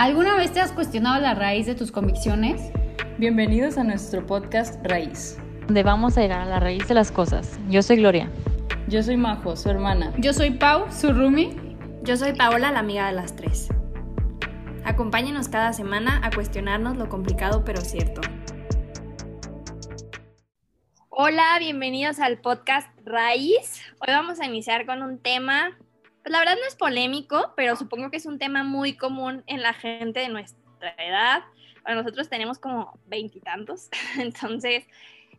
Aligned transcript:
¿Alguna 0.00 0.34
vez 0.34 0.50
te 0.54 0.60
has 0.60 0.72
cuestionado 0.72 1.20
la 1.20 1.34
raíz 1.34 1.66
de 1.66 1.74
tus 1.74 1.92
convicciones? 1.92 2.72
Bienvenidos 3.18 3.76
a 3.76 3.84
nuestro 3.84 4.24
podcast 4.24 4.82
Raíz, 4.82 5.36
donde 5.66 5.82
vamos 5.82 6.16
a 6.16 6.22
llegar 6.22 6.40
a 6.40 6.46
la 6.46 6.58
raíz 6.58 6.88
de 6.88 6.94
las 6.94 7.12
cosas. 7.12 7.60
Yo 7.68 7.82
soy 7.82 7.96
Gloria. 7.96 8.30
Yo 8.88 9.02
soy 9.02 9.18
Majo, 9.18 9.56
su 9.56 9.68
hermana. 9.68 10.14
Yo 10.16 10.32
soy 10.32 10.52
Pau, 10.52 10.90
su 10.90 11.12
roomie. 11.12 11.54
Yo 12.02 12.16
soy 12.16 12.32
Paola, 12.32 12.72
la 12.72 12.78
amiga 12.78 13.08
de 13.08 13.12
las 13.12 13.36
tres. 13.36 13.68
Acompáñenos 14.86 15.50
cada 15.50 15.74
semana 15.74 16.22
a 16.24 16.30
cuestionarnos 16.30 16.96
lo 16.96 17.10
complicado 17.10 17.62
pero 17.66 17.82
cierto. 17.82 18.22
Hola, 21.10 21.58
bienvenidos 21.58 22.20
al 22.20 22.38
podcast 22.38 22.88
Raíz. 23.04 23.82
Hoy 24.00 24.14
vamos 24.14 24.40
a 24.40 24.46
iniciar 24.46 24.86
con 24.86 25.02
un 25.02 25.18
tema 25.18 25.76
la 26.24 26.40
verdad 26.40 26.56
no 26.56 26.66
es 26.66 26.76
polémico, 26.76 27.52
pero 27.56 27.76
supongo 27.76 28.10
que 28.10 28.18
es 28.18 28.26
un 28.26 28.38
tema 28.38 28.62
muy 28.62 28.96
común 28.96 29.42
en 29.46 29.62
la 29.62 29.72
gente 29.72 30.20
de 30.20 30.28
nuestra 30.28 30.94
edad. 30.98 31.42
Bueno, 31.82 32.02
nosotros 32.02 32.28
tenemos 32.28 32.58
como 32.58 32.98
veintitantos, 33.06 33.88
entonces, 34.18 34.84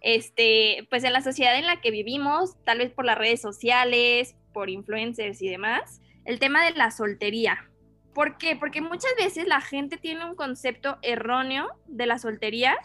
este, 0.02 0.88
pues 0.90 1.04
en 1.04 1.14
la 1.14 1.22
sociedad 1.22 1.58
en 1.58 1.68
la 1.68 1.82
que 1.82 1.92
vivimos, 1.92 2.56
tal 2.64 2.80
vez 2.80 2.92
por 2.92 3.06
las 3.06 3.18
redes 3.18 3.42
sociales, 3.42 4.36
por 4.54 4.70
influencers 4.70 5.42
y 5.42 5.50
demás, 5.50 6.02
el 6.26 6.40
tema 6.40 6.64
de 6.66 6.72
la 6.72 6.92
soltería. 6.92 7.68
¿Por 8.14 8.38
qué? 8.38 8.56
Porque 8.56 8.82
muchas 8.82 9.12
veces 9.18 9.48
la 9.48 9.62
gente 9.62 9.98
tiene 9.98 10.26
un 10.26 10.36
concepto 10.36 10.98
erróneo 11.02 11.70
de 11.88 12.06
la 12.08 12.20
soltería 12.20 12.76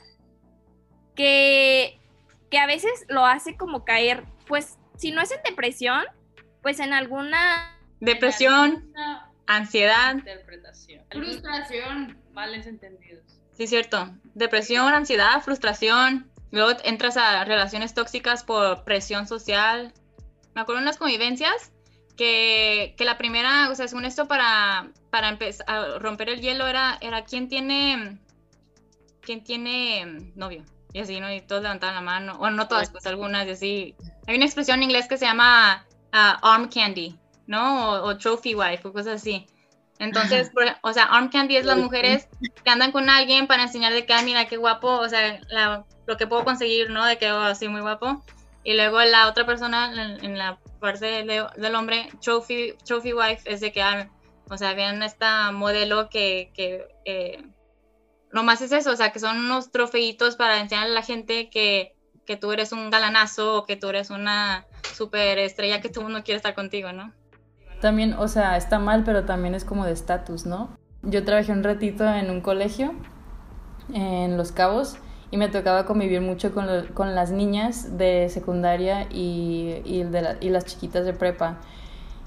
que, 1.17 1.99
que 2.51 2.59
a 2.59 2.67
veces 2.67 3.07
lo 3.09 3.27
hace 3.27 3.57
como 3.57 3.85
caer, 3.85 4.25
pues, 4.47 4.79
si 4.97 5.11
no 5.11 5.21
es 5.21 5.33
en 5.33 5.43
depresión, 5.43 6.05
pues 6.63 6.79
en 6.79 6.93
alguna 6.93 7.76
Depresión, 8.01 8.93
ansiedad. 9.47 10.15
Interpretación. 10.15 11.05
Frustración. 11.11 12.19
Males 12.33 12.67
entendidos. 12.67 13.25
Sí, 13.53 13.67
cierto. 13.67 14.11
Depresión, 14.35 14.93
ansiedad, 14.93 15.41
frustración. 15.43 16.31
Luego 16.51 16.79
entras 16.85 17.17
a 17.17 17.45
relaciones 17.45 17.95
tóxicas 17.95 18.45
por 18.45 18.85
presión 18.85 19.27
social. 19.27 19.93
Me 20.55 20.61
acuerdo 20.61 20.81
en 20.81 20.85
unas 20.85 20.99
convivencias 20.99 21.73
que, 22.17 22.95
que 22.97 23.05
la 23.05 23.19
primera, 23.19 23.71
o 23.71 23.75
sea, 23.75 23.89
según 23.89 24.05
esto, 24.05 24.29
para, 24.29 24.91
para 25.11 25.31
empezar 25.31 25.67
a 25.69 25.99
romper 25.99 26.29
el 26.29 26.41
hielo 26.41 26.67
era, 26.67 26.99
era 27.01 27.25
quién 27.25 27.49
tiene, 27.49 28.19
quién 29.21 29.43
tiene 29.43 30.33
novio. 30.35 30.65
Y 30.93 31.01
así, 31.01 31.21
¿no? 31.21 31.33
Y 31.33 31.41
todos 31.41 31.63
levantaban 31.63 31.95
la 31.95 32.01
mano. 32.01 32.39
Bueno, 32.39 32.57
no 32.57 32.69
todas, 32.69 32.91
pues 32.91 33.07
algunas 33.07 33.47
y 33.47 33.51
así. 33.51 33.97
Hay 34.27 34.37
una 34.37 34.47
expresión 34.47 34.79
en 34.79 34.85
inglés 34.85 35.09
que 35.09 35.19
se 35.19 35.27
llama 35.27 35.87
uh, 36.13 36.39
arm 36.43 36.69
candy 36.69 37.19
¿no? 37.47 38.03
O, 38.03 38.17
trophy 38.17 38.55
wife 38.55 38.87
o 38.87 38.93
cosas 38.93 39.23
así. 39.23 39.47
Entonces, 39.99 40.51
o 40.83 40.93
sea, 40.93 41.05
arm 41.05 41.31
candy 41.31 41.57
es 41.57 41.65
las 41.65 41.79
mujeres 41.79 42.29
que 42.63 42.71
andan 42.71 42.93
con 42.93 43.09
alguien 43.09 43.47
para 43.47 43.63
enseñar 43.63 43.95
de 43.95 44.05
que, 44.05 44.13
ah, 44.13 44.23
mira, 44.23 44.47
qué 44.47 44.59
guapo, 44.59 44.89
o 44.89 45.09
sea, 45.09 45.41
lo 46.07 46.17
que 46.17 46.27
puedo 46.27 46.45
conseguir, 46.45 46.91
¿no? 46.91 47.05
De 47.07 47.17
que, 47.17 47.33
oh, 47.33 47.41
así, 47.41 47.67
muy 47.69 47.81
guapo. 47.81 48.23
Y 48.63 48.75
luego 48.75 49.01
la 49.01 49.29
otra 49.29 49.47
persona, 49.47 50.19
en, 50.21 50.37
la 50.37 50.59
parte 50.81 51.25
del 51.25 51.75
hombre, 51.75 52.09
trophy, 52.21 52.75
trophy 52.85 53.15
wife, 53.15 53.41
es 53.47 53.61
de 53.61 53.73
que, 53.73 53.81
ah, 53.81 54.11
o 54.51 54.59
sea, 54.59 54.75
vean 54.75 55.03
esta 55.03 55.51
modelo 55.53 56.09
que, 56.11 56.51
que 56.55 56.87
eh, 57.05 57.43
nomás 58.33 58.61
es 58.61 58.73
eso, 58.73 58.91
o 58.91 58.97
sea, 58.97 59.13
que 59.13 59.19
son 59.19 59.39
unos 59.39 59.71
trofeitos 59.71 60.37
para 60.37 60.61
enseñarle 60.61 60.93
a 60.93 60.95
la 60.95 61.03
gente 61.03 61.49
que, 61.49 61.95
que 62.27 62.37
tú 62.37 62.53
eres 62.53 62.73
un 62.73 62.91
galanazo 62.91 63.57
o 63.57 63.65
que 63.65 63.77
tú 63.77 63.89
eres 63.89 64.11
una 64.11 64.67
super 64.95 65.39
estrella 65.39 65.81
que 65.81 65.89
todo 65.89 66.01
el 66.03 66.13
mundo 66.13 66.25
quiere 66.25 66.37
estar 66.37 66.55
contigo, 66.55 66.93
¿no? 66.93 67.13
También, 67.81 68.15
o 68.15 68.29
sea, 68.29 68.57
está 68.57 68.79
mal, 68.79 69.05
pero 69.05 69.25
también 69.25 69.55
es 69.55 69.65
como 69.65 69.85
de 69.85 69.93
estatus, 69.93 70.47
¿no? 70.47 70.71
Yo 71.03 71.25
trabajé 71.25 71.53
un 71.53 71.63
ratito 71.63 72.07
en 72.07 72.31
un 72.31 72.41
colegio 72.41 72.95
en 73.93 74.37
Los 74.37 74.53
Cabos 74.53 74.97
y 75.31 75.37
me 75.37 75.49
tocaba 75.49 75.85
convivir 75.85 76.21
mucho 76.21 76.53
con, 76.53 76.67
con 76.95 77.15
las 77.15 77.31
niñas 77.31 77.99
de 77.99 78.29
secundaria 78.29 79.07
y, 79.11 79.83
y, 79.85 80.03
de 80.05 80.37
y 80.41 80.51
las 80.51 80.65
chiquitas 80.65 81.05
de 81.05 81.13
prepa. 81.13 81.59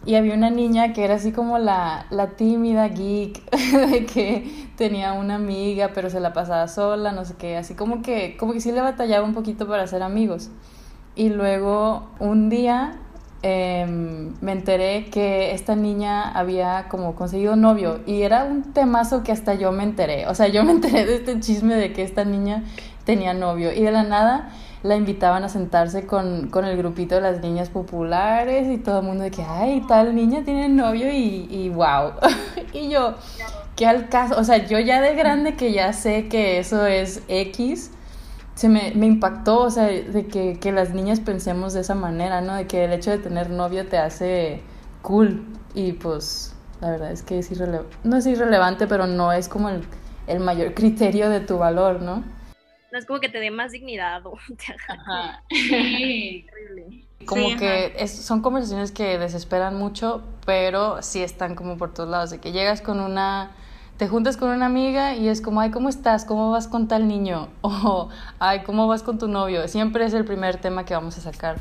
Y 0.06 0.16
había 0.16 0.34
una 0.34 0.50
niña 0.50 0.94
que 0.94 1.04
era 1.04 1.16
así 1.16 1.34
como 1.34 1.58
la, 1.58 2.06
la 2.10 2.30
tímida 2.30 2.88
geek, 2.88 3.44
de 3.92 4.06
que 4.06 4.70
tenía 4.78 5.14
una 5.14 5.36
amiga, 5.36 5.92
pero 5.94 6.10
se 6.10 6.20
la 6.20 6.32
pasaba 6.32 6.68
sola, 6.68 7.12
no 7.12 7.26
sé 7.26 7.36
qué, 7.38 7.58
así 7.58 7.76
como 7.76 8.02
que, 8.02 8.38
como 8.38 8.54
que 8.54 8.62
sí 8.62 8.72
le 8.72 8.82
batallaba 8.82 9.26
un 9.26 9.34
poquito 9.34 9.68
para 9.68 9.86
ser 9.88 10.04
amigos. 10.04 10.52
Y 11.16 11.30
luego 11.30 12.08
un 12.20 12.50
día 12.50 12.98
Em, 13.42 14.34
me 14.42 14.52
enteré 14.52 15.06
que 15.06 15.54
esta 15.54 15.74
niña 15.74 16.30
había 16.30 16.90
como 16.90 17.16
conseguido 17.16 17.56
novio 17.56 18.02
y 18.06 18.24
era 18.24 18.44
un 18.44 18.74
temazo 18.74 19.24
que 19.24 19.32
hasta 19.32 19.54
yo 19.54 19.72
me 19.72 19.84
enteré. 19.84 20.28
O 20.28 20.36
sea, 20.36 20.50
yo 20.50 20.66
me 20.66 20.72
enteré 20.72 21.06
de 21.06 21.16
este 21.16 21.40
chisme 21.40 21.76
de 21.76 21.94
que 21.94 22.04
esta 22.04 22.26
niña 22.26 22.64
tenía 23.06 23.34
novio 23.34 23.72
y 23.72 23.82
de 23.82 23.92
la 23.92 24.04
nada 24.04 24.50
la 24.84 24.96
invitaban 24.98 25.44
a 25.46 25.50
sentarse 25.50 26.06
con, 26.06 26.50
con 26.50 26.66
el 26.66 26.76
grupito 26.78 27.16
de 27.16 27.22
las 27.22 27.42
niñas 27.42 27.70
populares 27.70 28.68
y 28.68 28.78
todo 28.78 29.00
el 29.00 29.06
mundo 29.06 29.24
de 29.24 29.32
que, 29.32 29.42
ay, 29.42 29.84
tal 29.88 30.16
niña 30.16 30.44
tiene 30.44 30.68
novio 30.68 31.10
y, 31.10 31.48
y 31.50 31.70
wow. 31.70 32.12
y 32.74 32.90
yo, 32.90 33.16
qué 33.78 33.88
al 33.88 34.10
caso, 34.10 34.38
o 34.38 34.44
sea, 34.44 34.66
yo 34.68 34.80
ya 34.80 35.00
de 35.02 35.16
grande 35.16 35.56
que 35.56 35.72
ya 35.72 35.94
sé 35.94 36.28
que 36.28 36.60
eso 36.60 36.86
es 36.86 37.24
X 37.30 37.92
se 38.60 38.68
me, 38.68 38.92
me, 38.94 39.06
impactó, 39.06 39.62
o 39.62 39.70
sea, 39.70 39.86
de 39.86 40.28
que, 40.28 40.60
que, 40.60 40.74
las 40.74 40.94
niñas 40.94 41.22
pensemos 41.22 41.72
de 41.72 41.80
esa 41.80 41.96
manera, 41.96 42.42
¿no? 42.42 42.56
De 42.56 42.68
que 42.68 42.84
el 42.84 42.92
hecho 42.92 43.10
de 43.10 43.18
tener 43.18 43.50
novio 43.50 43.88
te 43.88 43.98
hace 43.98 44.62
cool. 45.02 45.46
Y 45.74 45.94
pues, 45.94 46.54
la 46.82 46.90
verdad 46.90 47.14
es 47.14 47.24
que 47.24 47.40
es 47.40 47.50
irrelevante. 47.52 47.96
No 48.04 48.18
es 48.18 48.26
irrelevante, 48.26 48.86
pero 48.86 49.08
no 49.08 49.32
es 49.32 49.48
como 49.48 49.70
el, 49.70 49.86
el, 50.28 50.42
mayor 50.42 50.74
criterio 50.74 51.30
de 51.30 51.40
tu 51.40 51.58
valor, 51.58 52.02
¿no? 52.02 52.26
No 52.92 53.00
es 53.00 53.06
como 53.06 53.22
que 53.22 53.30
te 53.30 53.40
dé 53.40 53.50
más 53.50 53.72
dignidad 53.72 54.26
o 54.26 54.34
te 54.58 54.76
Ajá. 54.92 55.42
Sí. 55.50 56.46
Como 57.26 57.56
que 57.56 57.94
es, 57.98 58.12
son 58.12 58.42
conversaciones 58.42 58.92
que 58.92 59.18
desesperan 59.18 59.78
mucho, 59.78 60.22
pero 60.46 61.02
sí 61.02 61.24
están 61.24 61.56
como 61.56 61.78
por 61.78 61.94
todos 61.94 62.10
lados. 62.10 62.30
De 62.30 62.40
que 62.40 62.52
llegas 62.52 62.82
con 62.82 63.00
una 63.00 63.52
te 64.00 64.08
juntas 64.08 64.38
con 64.38 64.50
una 64.50 64.66
amiga 64.66 65.14
y 65.14 65.28
es 65.28 65.42
como, 65.42 65.60
ay, 65.60 65.72
¿cómo 65.72 65.90
estás? 65.90 66.24
¿Cómo 66.24 66.52
vas 66.52 66.70
con 66.70 66.88
tal 66.88 67.08
niño? 67.08 67.50
O, 67.62 68.08
ay, 68.40 68.62
¿cómo 68.64 68.88
vas 68.88 69.04
con 69.04 69.20
tu 69.20 69.28
novio? 69.28 69.68
Siempre 69.68 70.06
es 70.06 70.14
el 70.14 70.24
primer 70.24 70.56
tema 70.56 70.86
que 70.86 70.94
vamos 70.94 71.18
a 71.18 71.22
sacar. 71.22 71.58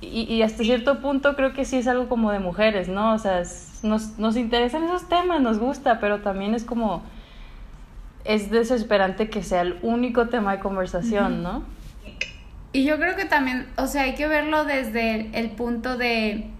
Y, 0.00 0.22
y 0.22 0.42
hasta 0.42 0.64
cierto 0.64 1.00
punto 1.00 1.36
creo 1.36 1.52
que 1.52 1.64
sí 1.64 1.76
es 1.76 1.86
algo 1.86 2.08
como 2.08 2.32
de 2.32 2.40
mujeres, 2.40 2.88
¿no? 2.88 3.14
O 3.14 3.18
sea, 3.18 3.44
nos, 3.84 4.18
nos 4.18 4.36
interesan 4.36 4.82
esos 4.82 5.08
temas, 5.08 5.40
nos 5.40 5.60
gusta, 5.60 6.00
pero 6.00 6.20
también 6.20 6.54
es 6.54 6.64
como, 6.64 7.02
es 8.24 8.50
desesperante 8.50 9.30
que 9.30 9.44
sea 9.44 9.60
el 9.60 9.78
único 9.82 10.28
tema 10.28 10.56
de 10.56 10.58
conversación, 10.58 11.44
¿no? 11.44 11.62
Y 12.72 12.84
yo 12.84 12.96
creo 12.96 13.14
que 13.14 13.24
también, 13.24 13.68
o 13.76 13.86
sea, 13.86 14.02
hay 14.02 14.16
que 14.16 14.26
verlo 14.26 14.64
desde 14.64 15.30
el 15.38 15.50
punto 15.52 15.96
de, 15.96 16.50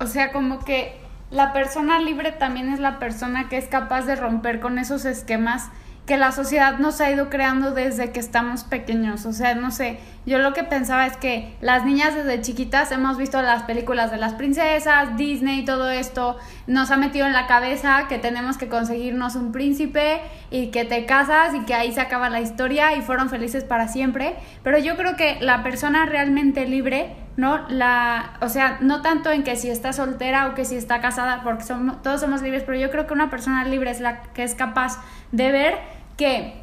o 0.00 0.06
sea, 0.06 0.32
como 0.32 0.58
que 0.58 1.05
la 1.30 1.52
persona 1.52 1.98
libre 1.98 2.32
también 2.32 2.72
es 2.72 2.80
la 2.80 2.98
persona 2.98 3.48
que 3.48 3.58
es 3.58 3.66
capaz 3.66 4.02
de 4.02 4.16
romper 4.16 4.60
con 4.60 4.78
esos 4.78 5.04
esquemas 5.04 5.70
que 6.06 6.16
la 6.16 6.30
sociedad 6.30 6.78
nos 6.78 7.00
ha 7.00 7.10
ido 7.10 7.28
creando 7.30 7.72
desde 7.72 8.12
que 8.12 8.20
estamos 8.20 8.62
pequeños. 8.62 9.26
O 9.26 9.32
sea, 9.32 9.56
no 9.56 9.72
sé, 9.72 9.98
yo 10.24 10.38
lo 10.38 10.52
que 10.52 10.62
pensaba 10.62 11.04
es 11.04 11.16
que 11.16 11.56
las 11.60 11.84
niñas 11.84 12.14
desde 12.14 12.40
chiquitas 12.40 12.92
hemos 12.92 13.16
visto 13.16 13.42
las 13.42 13.64
películas 13.64 14.12
de 14.12 14.16
las 14.16 14.34
princesas, 14.34 15.16
Disney 15.16 15.60
y 15.60 15.64
todo 15.64 15.90
esto, 15.90 16.36
nos 16.68 16.92
ha 16.92 16.96
metido 16.96 17.26
en 17.26 17.32
la 17.32 17.48
cabeza 17.48 18.06
que 18.08 18.18
tenemos 18.18 18.56
que 18.56 18.68
conseguirnos 18.68 19.34
un 19.34 19.50
príncipe 19.50 20.20
y 20.52 20.68
que 20.68 20.84
te 20.84 21.06
casas 21.06 21.54
y 21.54 21.64
que 21.64 21.74
ahí 21.74 21.92
se 21.92 22.00
acaba 22.00 22.30
la 22.30 22.40
historia 22.40 22.94
y 22.94 23.02
fueron 23.02 23.28
felices 23.28 23.64
para 23.64 23.88
siempre. 23.88 24.36
Pero 24.62 24.78
yo 24.78 24.96
creo 24.96 25.16
que 25.16 25.38
la 25.40 25.64
persona 25.64 26.06
realmente 26.06 26.66
libre 26.66 27.25
¿no? 27.36 27.68
La, 27.68 28.38
o 28.40 28.48
sea, 28.48 28.78
no 28.80 29.02
tanto 29.02 29.30
en 29.30 29.44
que 29.44 29.56
si 29.56 29.70
está 29.70 29.92
soltera 29.92 30.46
o 30.46 30.54
que 30.54 30.64
si 30.64 30.76
está 30.76 31.00
casada, 31.00 31.42
porque 31.42 31.64
todos 32.02 32.20
somos 32.20 32.42
libres, 32.42 32.62
pero 32.64 32.78
yo 32.78 32.90
creo 32.90 33.06
que 33.06 33.12
una 33.12 33.30
persona 33.30 33.64
libre 33.64 33.90
es 33.90 34.00
la 34.00 34.22
que 34.22 34.42
es 34.42 34.54
capaz 34.54 34.98
de 35.32 35.52
ver 35.52 35.78
que 36.16 36.62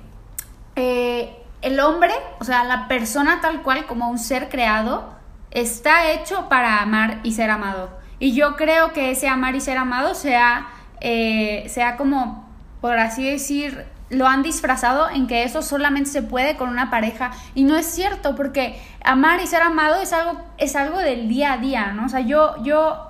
eh, 0.76 1.36
el 1.62 1.80
hombre, 1.80 2.14
o 2.40 2.44
sea, 2.44 2.64
la 2.64 2.88
persona 2.88 3.40
tal 3.42 3.62
cual 3.62 3.86
como 3.86 4.10
un 4.10 4.18
ser 4.18 4.50
creado, 4.50 5.14
está 5.52 6.12
hecho 6.12 6.50
para 6.50 6.82
amar 6.82 7.20
y 7.24 7.34
ser 7.34 7.50
amado. 7.52 7.90
Y 8.20 8.34
yo 8.34 8.56
creo 8.56 8.94
que 8.94 9.12
ese 9.12 9.28
amar 9.28 9.56
y 9.56 9.62
ser 9.62 9.78
amado 9.78 10.16
sea, 10.16 10.68
eh, 11.02 11.66
sea 11.70 11.98
como, 11.98 12.50
por 12.82 12.98
así 12.98 13.30
decir, 13.30 13.86
lo 14.14 14.28
han 14.28 14.44
disfrazado 14.44 15.10
en 15.10 15.28
que 15.28 15.44
eso 15.44 15.62
solamente 15.62 16.10
se 16.10 16.22
puede 16.22 16.56
con 16.56 16.70
una 16.70 16.90
pareja 16.90 17.32
y 17.56 17.64
no 17.64 17.76
es 17.76 17.86
cierto 17.86 18.36
porque 18.36 18.82
amar 19.04 19.42
y 19.42 19.48
ser 19.48 19.62
amado 19.62 20.02
es 20.02 20.14
algo 20.14 20.40
es 20.58 20.76
algo 20.76 21.00
del 21.00 21.28
día 21.28 21.54
a 21.54 21.58
día, 21.58 21.94
¿no? 21.94 22.06
O 22.06 22.10
sea, 22.10 22.22
yo 22.22 22.62
yo 22.64 23.10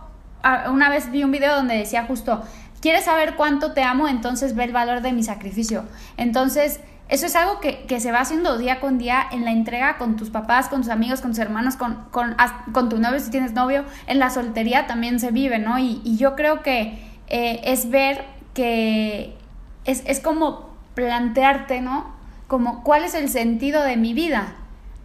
una 0.69 0.89
vez 0.89 1.11
vi 1.11 1.23
un 1.23 1.31
video 1.31 1.55
donde 1.55 1.75
decía 1.75 2.05
justo, 2.05 2.44
¿quieres 2.81 3.05
saber 3.05 3.35
cuánto 3.35 3.73
te 3.73 3.83
amo? 3.83 4.07
Entonces 4.07 4.55
ve 4.55 4.65
el 4.65 4.73
valor 4.73 5.01
de 5.01 5.13
mi 5.13 5.23
sacrificio. 5.23 5.85
Entonces, 6.17 6.81
eso 7.09 7.25
es 7.25 7.35
algo 7.35 7.59
que, 7.59 7.85
que 7.85 8.00
se 8.00 8.11
va 8.11 8.19
haciendo 8.19 8.57
día 8.57 8.79
con 8.79 8.97
día 8.97 9.25
en 9.31 9.45
la 9.45 9.51
entrega 9.51 9.97
con 9.97 10.15
tus 10.15 10.29
papás, 10.29 10.67
con 10.67 10.81
tus 10.81 10.89
amigos, 10.89 11.21
con 11.21 11.31
tus 11.31 11.39
hermanos, 11.39 11.75
con, 11.75 11.95
con, 12.11 12.35
con 12.71 12.89
tu 12.89 12.97
novio 13.00 13.19
si 13.19 13.29
tienes 13.29 13.53
novio, 13.53 13.85
en 14.07 14.19
la 14.19 14.29
soltería 14.29 14.88
también 14.88 15.19
se 15.19 15.31
vive, 15.31 15.59
¿no? 15.59 15.79
Y, 15.79 16.01
y 16.03 16.17
yo 16.17 16.35
creo 16.35 16.61
que 16.61 17.00
eh, 17.27 17.61
es 17.63 17.89
ver 17.89 18.25
que 18.53 19.35
es, 19.85 20.03
es 20.05 20.19
como 20.19 20.72
plantearte, 20.93 21.81
¿no? 21.81 22.13
Como, 22.47 22.83
¿cuál 22.83 23.03
es 23.03 23.13
el 23.13 23.29
sentido 23.29 23.83
de 23.83 23.97
mi 23.97 24.13
vida? 24.13 24.55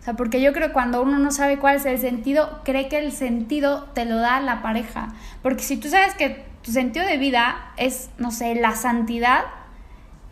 O 0.00 0.05
sea, 0.05 0.14
porque 0.14 0.40
yo 0.40 0.52
creo 0.52 0.69
que 0.69 0.73
cuando 0.73 1.02
uno 1.02 1.19
no 1.19 1.31
sabe 1.31 1.58
cuál 1.58 1.76
es 1.76 1.87
el 1.87 1.99
sentido, 1.99 2.61
cree 2.64 2.88
que 2.88 2.99
el 2.99 3.12
sentido 3.12 3.85
te 3.94 4.05
lo 4.05 4.17
da 4.17 4.40
la 4.40 4.62
pareja. 4.62 5.08
Porque 5.43 5.62
si 5.62 5.76
tú 5.76 5.88
sabes 5.88 6.14
que 6.14 6.44
tu 6.62 6.73
sentido 6.73 7.06
de 7.06 7.17
vida 7.17 7.73
es, 7.76 8.11
no 8.19 8.31
sé, 8.31 8.55
la 8.55 8.75
santidad, 8.75 9.44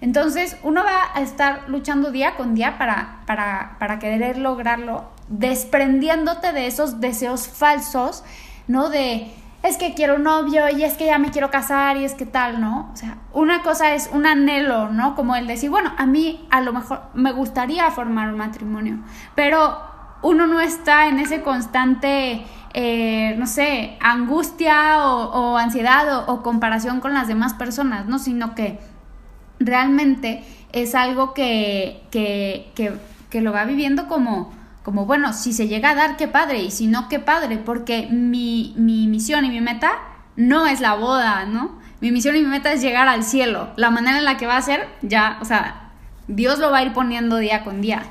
entonces 0.01 0.57
uno 0.63 0.85
va 0.85 1.11
a 1.15 1.23
estar 1.23 1.69
luchando 1.69 2.11
día 2.11 2.37
con 2.37 2.55
día 2.55 2.79
para, 2.79 3.23
para, 3.27 3.77
para 3.79 3.99
querer 3.99 4.39
lograrlo, 4.39 5.11
desprendiéndote 5.29 6.53
de 6.53 6.67
esos 6.67 7.01
deseos 7.01 7.49
falsos, 7.49 8.23
¿no? 8.69 8.89
De, 8.89 9.33
es 9.63 9.77
que 9.79 9.95
quiero 9.95 10.17
un 10.17 10.23
novio 10.23 10.69
y 10.69 10.85
es 10.85 10.95
que 10.95 11.07
ya 11.07 11.19
me 11.19 11.31
quiero 11.31 11.51
casar 11.51 11.97
y 11.97 12.05
es 12.05 12.15
que 12.15 12.27
tal, 12.27 12.61
¿no? 12.61 12.91
O 12.93 12.97
sea, 12.97 13.19
una 13.33 13.63
cosa 13.63 13.95
es 13.95 14.11
un 14.13 14.27
anhelo, 14.27 14.91
¿no? 14.91 15.15
Como 15.15 15.35
el 15.35 15.47
decir, 15.47 15.71
bueno, 15.71 15.93
a 15.97 16.07
mí 16.07 16.47
a 16.51 16.61
lo 16.61 16.73
mejor 16.73 17.03
me 17.15 17.33
gustaría 17.33 17.91
formar 17.91 18.29
un 18.29 18.39
matrimonio, 18.39 18.99
pero 19.35 19.79
uno 20.23 20.47
no 20.47 20.61
está 20.61 21.09
en 21.09 21.19
ese 21.19 21.43
constante, 21.43 22.45
eh, 22.75 23.35
no 23.39 23.47
sé, 23.47 23.97
angustia 24.01 25.05
o, 25.07 25.57
ansiedad 25.57 26.29
o, 26.29 26.43
comparación 26.43 27.01
con 27.01 27.15
las 27.15 27.29
demás 27.29 27.55
personas, 27.55 28.07
¿no? 28.07 28.19
Sino 28.19 28.55
que 28.55 28.79
realmente 29.59 30.45
es 30.73 30.95
algo 30.95 31.35
que, 31.35 32.03
que, 32.11 32.73
que 33.31 33.41
lo 33.41 33.53
va 33.53 33.65
viviendo 33.65 34.07
como 34.09 34.56
como, 34.87 35.05
bueno, 35.05 35.33
si 35.33 35.53
se 35.53 35.67
llega 35.67 35.91
a 35.91 35.95
dar, 35.97 36.17
qué 36.17 36.29
padre, 36.29 36.63
y 36.63 36.71
si 36.71 36.87
no, 36.87 37.09
qué 37.09 37.19
padre, 37.19 37.59
porque 37.59 38.07
mi, 38.09 38.73
mi 38.77 39.09
misión 39.09 39.45
y 39.45 39.51
mi 39.51 39.61
meta 39.61 39.91
no 40.37 40.69
es 40.69 40.81
la 40.81 40.95
boda, 40.95 41.45
¿no? 41.45 41.81
Mi 42.01 42.13
misión 42.13 42.37
y 42.37 42.41
mi 42.43 42.47
meta 42.47 42.73
es 42.73 42.83
llegar 42.83 43.09
al 43.09 43.25
cielo. 43.25 43.71
La 43.75 43.91
manera 43.91 44.19
en 44.19 44.25
la 44.25 44.37
que 44.37 44.47
va 44.47 44.57
a 44.57 44.63
ser, 44.63 44.87
ya, 45.03 45.39
o 45.43 45.45
sea, 45.45 45.91
Dios 46.29 46.61
lo 46.61 46.71
va 46.71 46.79
a 46.79 46.83
ir 46.85 46.93
poniendo 46.93 47.39
día 47.39 47.65
con 47.65 47.81
día. 47.81 48.05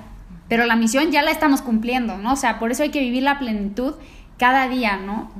Pero 0.50 0.66
la 0.66 0.76
misión 0.76 1.14
ya 1.14 1.22
la 1.22 1.32
estamos 1.32 1.62
cumpliendo, 1.62 2.18
¿no? 2.18 2.34
O 2.34 2.36
sea, 2.36 2.60
por 2.60 2.72
eso 2.72 2.84
hay 2.84 2.92
que 2.92 3.00
vivir 3.00 3.24
la 3.24 3.40
plenitud 3.40 3.94
cada 4.38 4.68
día, 4.68 4.98
¿no? 4.98 5.32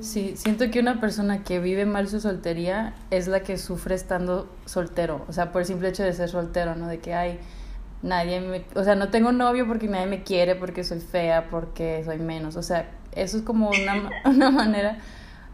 Sí, 0.00 0.36
siento 0.36 0.70
que 0.70 0.80
una 0.80 1.00
persona 1.00 1.42
que 1.42 1.60
vive 1.60 1.84
mal 1.84 2.08
su 2.08 2.18
soltería 2.18 2.94
es 3.10 3.28
la 3.28 3.40
que 3.40 3.58
sufre 3.58 3.94
estando 3.94 4.50
soltero. 4.64 5.22
O 5.28 5.34
sea, 5.34 5.52
por 5.52 5.60
el 5.60 5.66
simple 5.66 5.90
hecho 5.90 6.02
de 6.02 6.14
ser 6.14 6.30
soltero, 6.30 6.76
¿no? 6.76 6.86
De 6.86 6.98
que 6.98 7.14
hay 7.14 7.40
nadie 8.02 8.40
me, 8.40 8.64
o 8.74 8.84
sea, 8.84 8.94
no 8.94 9.08
tengo 9.08 9.32
novio 9.32 9.66
porque 9.66 9.88
nadie 9.88 10.06
me 10.06 10.22
quiere, 10.22 10.54
porque 10.54 10.84
soy 10.84 11.00
fea, 11.00 11.48
porque 11.50 12.02
soy 12.04 12.18
menos, 12.18 12.56
o 12.56 12.62
sea, 12.62 12.90
eso 13.12 13.38
es 13.38 13.42
como 13.42 13.70
una, 13.70 14.10
una 14.24 14.50
manera 14.50 14.98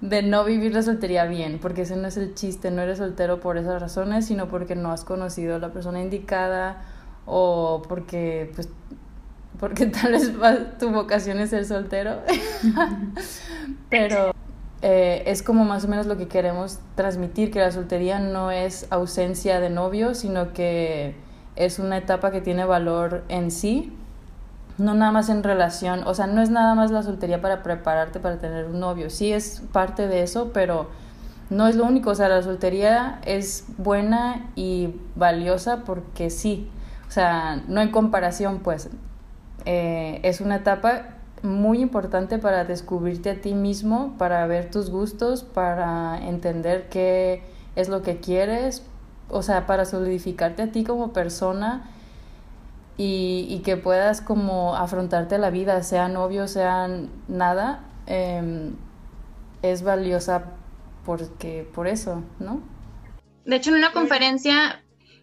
de 0.01 0.23
no 0.23 0.45
vivir 0.45 0.75
la 0.75 0.83
soltería 0.83 1.25
bien, 1.27 1.59
porque 1.61 1.83
ese 1.83 1.97
no 1.97 2.09
es 2.09 2.17
el 2.17 2.35
chiste, 2.35 2.71
no 2.71 2.83
eres 2.83 2.99
soltero 2.99 3.41
por 3.41 3.57
esas 3.57 3.81
razones, 3.81 4.27
sino 4.27 4.49
porque 4.49 4.75
no 4.75 4.91
has 4.91 5.05
conocido 5.05 5.57
a 5.57 5.59
la 5.61 5.73
persona 5.73 6.01
indicada 6.03 6.83
o 7.25 7.83
porque, 7.89 8.51
pues, 8.55 8.69
porque 9.61 9.87
tal 10.03 10.13
vez 10.13 10.33
tu 10.79 10.91
vocación 10.91 11.39
es 11.39 11.51
ser 11.51 11.65
soltero, 11.65 12.19
pero 13.91 14.35
eh, 14.83 15.23
es 15.27 15.45
como 15.45 15.65
más 15.65 15.85
o 15.85 15.89
menos 15.89 16.07
lo 16.07 16.17
que 16.17 16.27
queremos 16.27 16.81
transmitir, 16.97 17.53
que 17.53 17.61
la 17.61 17.71
soltería 17.71 18.19
no 18.19 18.51
es 18.51 18.89
ausencia 18.91 19.61
de 19.61 19.71
novio, 19.71 20.17
sino 20.17 20.53
que 20.53 21.15
es 21.57 21.79
una 21.79 21.99
etapa 21.99 22.31
que 22.31 22.41
tiene 22.41 22.65
valor 22.65 23.25
en 23.29 23.51
sí, 23.51 23.93
no 24.79 24.95
nada 24.95 25.13
más 25.13 25.29
en 25.29 25.43
relación, 25.43 26.03
o 26.07 26.15
sea, 26.15 26.27
no 26.27 26.43
es 26.43 26.51
nada 26.51 26.75
más 26.75 26.91
la 26.91 27.03
soltería 27.03 27.41
para 27.41 27.63
prepararte 27.63 28.21
para 28.21 28.39
tener 28.39 28.67
un 28.67 28.81
novio, 28.81 29.11
sí 29.11 29.33
es 29.33 29.63
parte 29.73 30.09
de 30.09 30.23
eso, 30.23 30.51
pero 30.53 30.89
no 31.51 31.69
es 31.69 31.77
lo 31.77 31.85
único, 31.85 32.11
o 32.11 32.15
sea, 32.15 32.29
la 32.29 32.43
soltería 32.43 33.21
es 33.27 33.67
buena 33.77 34.51
y 34.57 34.95
valiosa 35.15 35.85
porque 35.85 36.31
sí, 36.31 36.69
o 37.07 37.11
sea, 37.11 37.63
no 37.69 37.81
en 37.83 37.91
comparación, 37.91 38.61
pues, 38.61 38.89
eh, 39.67 40.21
es 40.23 40.41
una 40.41 40.57
etapa 40.57 41.03
muy 41.43 41.81
importante 41.81 42.39
para 42.39 42.65
descubrirte 42.65 43.31
a 43.31 43.41
ti 43.41 43.55
mismo, 43.55 44.15
para 44.17 44.47
ver 44.47 44.71
tus 44.71 44.91
gustos, 44.91 45.43
para 45.43 46.19
entender 46.27 46.89
qué 46.89 47.43
es 47.77 47.89
lo 47.89 48.03
que 48.03 48.19
quieres, 48.19 48.83
o 49.29 49.43
sea, 49.43 49.67
para 49.67 49.85
solidificarte 49.85 50.63
a 50.63 50.73
ti 50.73 50.85
como 50.85 51.13
persona 51.13 51.91
y, 52.97 53.63
que 53.65 53.77
puedas 53.77 54.21
como 54.21 54.77
afrontarte 54.77 55.37
a 55.37 55.39
la 55.39 55.51
vida, 55.51 55.83
sea 55.83 56.09
novio, 56.09 56.47
sea 56.47 56.89
nada, 57.29 57.85
em, 58.07 58.75
es 59.63 59.83
valiosa 59.83 60.45
porque 61.05 61.69
por 61.75 61.89
eso, 61.89 62.23
¿no? 62.39 62.63
De 63.45 63.57
hecho, 63.57 63.71
en 63.71 63.77
una 63.77 63.93
conferencia 63.93 64.83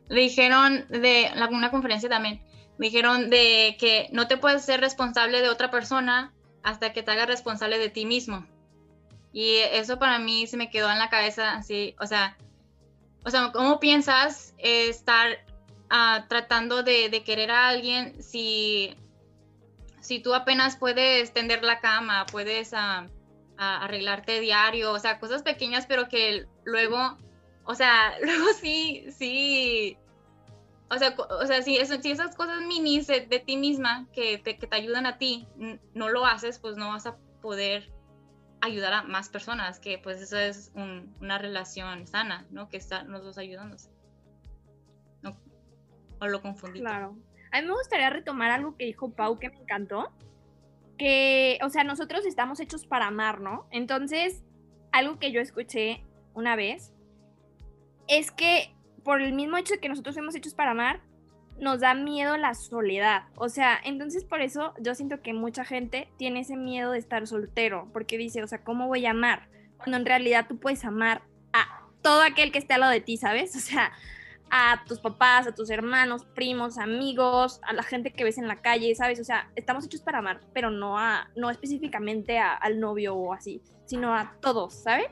le 0.09 0.21
dijeron, 0.21 0.85
de 0.89 1.29
una 1.51 1.71
conferencia 1.71 2.09
también, 2.09 2.41
dijeron 2.77 3.29
de 3.29 3.77
que 3.79 4.09
no 4.11 4.27
te 4.27 4.37
puedes 4.37 4.63
ser 4.63 4.81
responsable 4.81 5.41
de 5.41 5.49
otra 5.49 5.69
persona 5.69 6.33
hasta 6.63 6.91
que 6.91 7.03
te 7.03 7.11
hagas 7.11 7.27
responsable 7.27 7.77
de 7.77 7.89
ti 7.89 8.05
mismo. 8.05 8.45
Y 9.31 9.57
eso 9.73 9.99
para 9.99 10.17
mí 10.17 10.47
se 10.47 10.57
me 10.57 10.69
quedó 10.69 10.89
en 10.91 10.97
la 10.97 11.09
cabeza 11.09 11.53
así, 11.53 11.95
o 11.99 12.07
sea, 12.07 12.35
o 13.25 13.29
sea, 13.29 13.51
¿cómo 13.51 13.79
piensas 13.79 14.53
estar 14.57 15.39
ah, 15.89 16.25
tratando 16.27 16.83
de, 16.83 17.23
querer 17.25 17.51
a 17.51 17.69
alguien 17.69 18.21
si, 18.21 18.95
si 19.99 20.19
tú 20.19 20.33
apenas 20.33 20.77
puedes 20.77 21.33
tender 21.33 21.63
la 21.63 21.79
cama, 21.79 22.25
puedes 22.31 22.73
ah, 22.73 23.07
arreglarte 23.57 24.39
diario, 24.39 24.91
o 24.91 24.99
sea, 24.99 25.19
cosas 25.19 25.43
pequeñas, 25.43 25.85
pero 25.85 26.07
que 26.07 26.47
luego, 26.63 27.17
o 27.65 27.75
sea, 27.75 28.13
luego 28.23 28.53
sí, 28.59 29.05
sí, 29.11 29.97
o 30.89 30.97
sea, 30.97 31.15
o 31.17 31.45
sea 31.45 31.61
si, 31.61 31.77
si 31.85 32.11
esas 32.11 32.35
cosas 32.35 32.61
minis 32.61 33.07
de, 33.07 33.43
ti 33.45 33.57
misma 33.57 34.07
que 34.13 34.37
te, 34.37 34.57
que 34.57 34.65
te 34.65 34.75
ayudan 34.75 35.05
a 35.05 35.17
ti, 35.17 35.47
no 35.93 36.09
lo 36.09 36.25
haces, 36.25 36.57
pues 36.57 36.77
no 36.77 36.89
vas 36.89 37.05
a 37.05 37.17
poder 37.41 37.91
ayudar 38.61 38.93
a 38.93 39.03
más 39.03 39.29
personas, 39.29 39.79
que 39.79 39.97
pues 39.97 40.21
eso 40.21 40.37
es 40.37 40.71
una 40.75 41.37
relación 41.37 42.07
sana, 42.07 42.45
¿no? 42.51 42.69
Que 42.69 42.77
están 42.77 43.11
los 43.11 43.23
dos 43.23 43.37
ayudándose. 43.37 43.89
No, 45.21 45.37
o 46.19 46.27
lo 46.27 46.41
confundí. 46.41 46.79
Claro. 46.79 47.17
A 47.51 47.61
mí 47.61 47.67
me 47.67 47.73
gustaría 47.73 48.09
retomar 48.09 48.51
algo 48.51 48.75
que 48.77 48.85
dijo 48.85 49.11
Pau 49.11 49.39
que 49.39 49.49
me 49.49 49.57
encantó. 49.57 50.11
Que, 50.97 51.57
o 51.63 51.69
sea, 51.69 51.83
nosotros 51.83 52.25
estamos 52.25 52.59
hechos 52.59 52.85
para 52.85 53.07
amar, 53.07 53.39
¿no? 53.39 53.67
Entonces, 53.71 54.43
algo 54.91 55.17
que 55.17 55.31
yo 55.31 55.39
escuché 55.39 56.03
una 56.33 56.55
vez 56.55 56.93
es 58.07 58.31
que 58.31 58.75
por 59.03 59.21
el 59.21 59.33
mismo 59.33 59.57
hecho 59.57 59.75
de 59.75 59.79
que 59.79 59.87
nosotros 59.89 60.15
somos 60.15 60.35
hechos 60.35 60.53
para 60.53 60.71
amar, 60.71 61.01
nos 61.59 61.81
da 61.81 61.93
miedo 61.93 62.37
la 62.37 62.55
soledad. 62.55 63.23
O 63.35 63.49
sea, 63.49 63.79
entonces 63.83 64.23
por 64.23 64.41
eso 64.41 64.73
yo 64.79 64.95
siento 64.95 65.21
que 65.21 65.33
mucha 65.33 65.65
gente 65.65 66.09
tiene 66.17 66.41
ese 66.41 66.55
miedo 66.55 66.91
de 66.91 66.99
estar 66.99 67.27
soltero, 67.27 67.89
porque 67.93 68.17
dice, 68.17 68.43
o 68.43 68.47
sea, 68.47 68.63
¿cómo 68.63 68.87
voy 68.87 69.05
a 69.05 69.11
amar? 69.11 69.49
Cuando 69.77 69.97
en 69.97 70.05
realidad 70.05 70.45
tú 70.47 70.57
puedes 70.57 70.83
amar 70.85 71.21
a 71.53 71.85
todo 72.01 72.21
aquel 72.21 72.51
que 72.51 72.59
esté 72.59 72.73
al 72.73 72.81
lado 72.81 72.93
de 72.93 73.01
ti, 73.01 73.17
¿sabes? 73.17 73.55
O 73.59 73.59
sea, 73.59 73.91
a 74.51 74.83
tus 74.87 74.99
papás, 74.99 75.45
a 75.45 75.53
tus 75.53 75.69
hermanos, 75.69 76.25
primos, 76.33 76.77
amigos, 76.79 77.59
a 77.63 77.73
la 77.73 77.83
gente 77.83 78.11
que 78.11 78.23
ves 78.23 78.37
en 78.39 78.47
la 78.47 78.55
calle, 78.55 78.95
¿sabes? 78.95 79.19
O 79.19 79.23
sea, 79.23 79.51
estamos 79.55 79.85
hechos 79.85 80.01
para 80.01 80.19
amar, 80.19 80.41
pero 80.53 80.71
no 80.71 80.97
a, 80.97 81.29
no 81.35 81.51
específicamente 81.51 82.39
al 82.39 82.79
novio 82.79 83.15
o 83.15 83.33
así, 83.33 83.61
sino 83.85 84.15
a 84.15 84.33
todos, 84.41 84.73
¿sabes? 84.73 85.07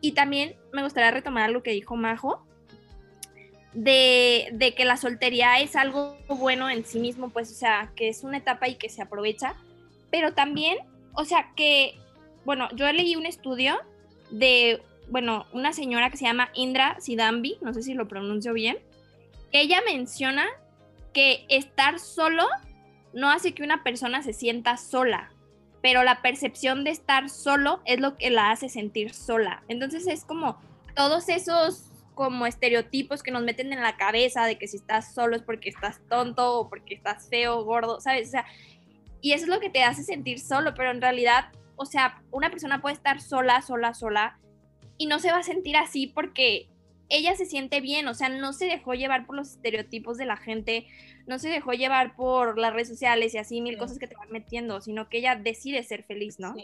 Y 0.00 0.12
también 0.12 0.56
me 0.72 0.82
gustaría 0.82 1.10
retomar 1.10 1.50
lo 1.50 1.62
que 1.62 1.72
dijo 1.72 1.96
Majo, 1.96 2.45
de, 3.72 4.74
que 4.76 4.84
la 4.84 4.96
soltería 4.96 5.60
es 5.60 5.76
algo 5.76 6.16
bueno 6.28 6.70
en 6.70 6.84
sí 6.84 6.98
mismo, 6.98 7.30
pues, 7.30 7.50
o 7.50 7.54
sea, 7.54 7.92
que 7.94 8.08
es 8.08 8.24
una 8.24 8.38
etapa 8.38 8.68
y 8.68 8.76
que 8.76 8.88
se 8.88 9.02
aprovecha, 9.02 9.54
pero 10.10 10.32
también, 10.32 10.78
o 11.14 11.24
sea, 11.24 11.52
que, 11.56 11.98
bueno, 12.44 12.68
yo 12.74 12.90
leí 12.92 13.16
un 13.16 13.26
estudio 13.26 13.78
de, 14.30 14.82
bueno, 15.08 15.46
una 15.52 15.72
señora 15.72 16.10
que 16.10 16.16
se 16.16 16.24
llama 16.24 16.50
Indra 16.54 16.96
Sidambi, 17.00 17.58
no 17.60 17.74
sé 17.74 17.82
si 17.82 17.94
lo 17.94 18.08
pronuncio 18.08 18.52
bien, 18.52 18.78
ella 19.52 19.80
menciona 19.86 20.46
que 21.12 21.44
estar 21.48 21.98
solo 21.98 22.46
no 23.16 23.30
hace 23.30 23.54
que 23.54 23.62
una 23.62 23.82
persona 23.82 24.22
se 24.22 24.34
sienta 24.34 24.76
sola, 24.76 25.30
pero 25.80 26.04
la 26.04 26.20
percepción 26.20 26.84
de 26.84 26.90
estar 26.90 27.30
solo 27.30 27.80
es 27.86 27.98
lo 27.98 28.16
que 28.16 28.30
la 28.30 28.50
hace 28.50 28.68
sentir 28.68 29.14
sola. 29.14 29.62
Entonces 29.68 30.06
es 30.06 30.24
como 30.24 30.60
todos 30.94 31.30
esos 31.30 31.86
como 32.16 32.46
estereotipos 32.46 33.22
que 33.22 33.30
nos 33.30 33.44
meten 33.44 33.74
en 33.74 33.82
la 33.82 33.98
cabeza 33.98 34.46
de 34.46 34.56
que 34.56 34.66
si 34.66 34.78
estás 34.78 35.12
solo 35.12 35.36
es 35.36 35.42
porque 35.42 35.68
estás 35.68 36.00
tonto 36.08 36.60
o 36.60 36.68
porque 36.70 36.94
estás 36.94 37.28
feo, 37.28 37.62
gordo, 37.62 38.00
¿sabes? 38.00 38.28
O 38.28 38.30
sea, 38.30 38.46
y 39.20 39.32
eso 39.32 39.44
es 39.44 39.50
lo 39.50 39.60
que 39.60 39.68
te 39.68 39.82
hace 39.82 40.02
sentir 40.02 40.40
solo, 40.40 40.72
pero 40.74 40.90
en 40.90 41.02
realidad, 41.02 41.52
o 41.76 41.84
sea, 41.84 42.22
una 42.30 42.48
persona 42.48 42.80
puede 42.80 42.94
estar 42.94 43.20
sola, 43.20 43.60
sola, 43.60 43.92
sola 43.92 44.38
y 44.96 45.06
no 45.06 45.18
se 45.18 45.30
va 45.30 45.40
a 45.40 45.42
sentir 45.42 45.76
así 45.76 46.06
porque 46.06 46.70
ella 47.10 47.36
se 47.36 47.44
siente 47.44 47.82
bien, 47.82 48.08
o 48.08 48.14
sea, 48.14 48.30
no 48.30 48.54
se 48.54 48.64
dejó 48.64 48.94
llevar 48.94 49.26
por 49.26 49.36
los 49.36 49.50
estereotipos 49.50 50.16
de 50.16 50.24
la 50.24 50.38
gente, 50.38 50.86
no 51.26 51.38
se 51.38 51.50
dejó 51.50 51.72
llevar 51.72 52.16
por 52.16 52.58
las 52.58 52.72
redes 52.72 52.88
sociales 52.88 53.34
y 53.34 53.38
así 53.38 53.60
mil 53.60 53.76
cosas 53.76 53.98
que 53.98 54.08
te 54.08 54.16
van 54.16 54.30
metiendo, 54.30 54.80
sino 54.80 55.10
que 55.10 55.18
ella 55.18 55.36
decide 55.36 55.82
ser 55.82 56.02
feliz, 56.04 56.38
¿no? 56.38 56.54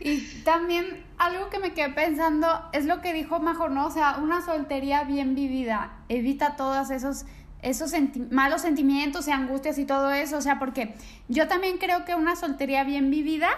Y 0.00 0.20
también 0.44 1.04
algo 1.18 1.50
que 1.50 1.58
me 1.58 1.72
quedé 1.72 1.90
pensando 1.90 2.68
es 2.72 2.84
lo 2.84 3.00
que 3.00 3.12
dijo 3.12 3.40
Majo, 3.40 3.68
¿no? 3.68 3.86
O 3.86 3.90
sea, 3.90 4.18
una 4.18 4.40
soltería 4.42 5.04
bien 5.04 5.34
vivida 5.34 5.92
evita 6.08 6.56
todos 6.56 6.90
esos, 6.90 7.26
esos 7.62 7.92
malos 8.30 8.62
sentimientos 8.62 9.26
y 9.28 9.32
angustias 9.32 9.78
y 9.78 9.84
todo 9.84 10.10
eso. 10.12 10.36
O 10.36 10.42
sea, 10.42 10.58
porque 10.58 10.94
yo 11.28 11.48
también 11.48 11.78
creo 11.78 12.04
que 12.04 12.14
una 12.14 12.36
soltería 12.36 12.84
bien 12.84 13.10
vivida 13.10 13.48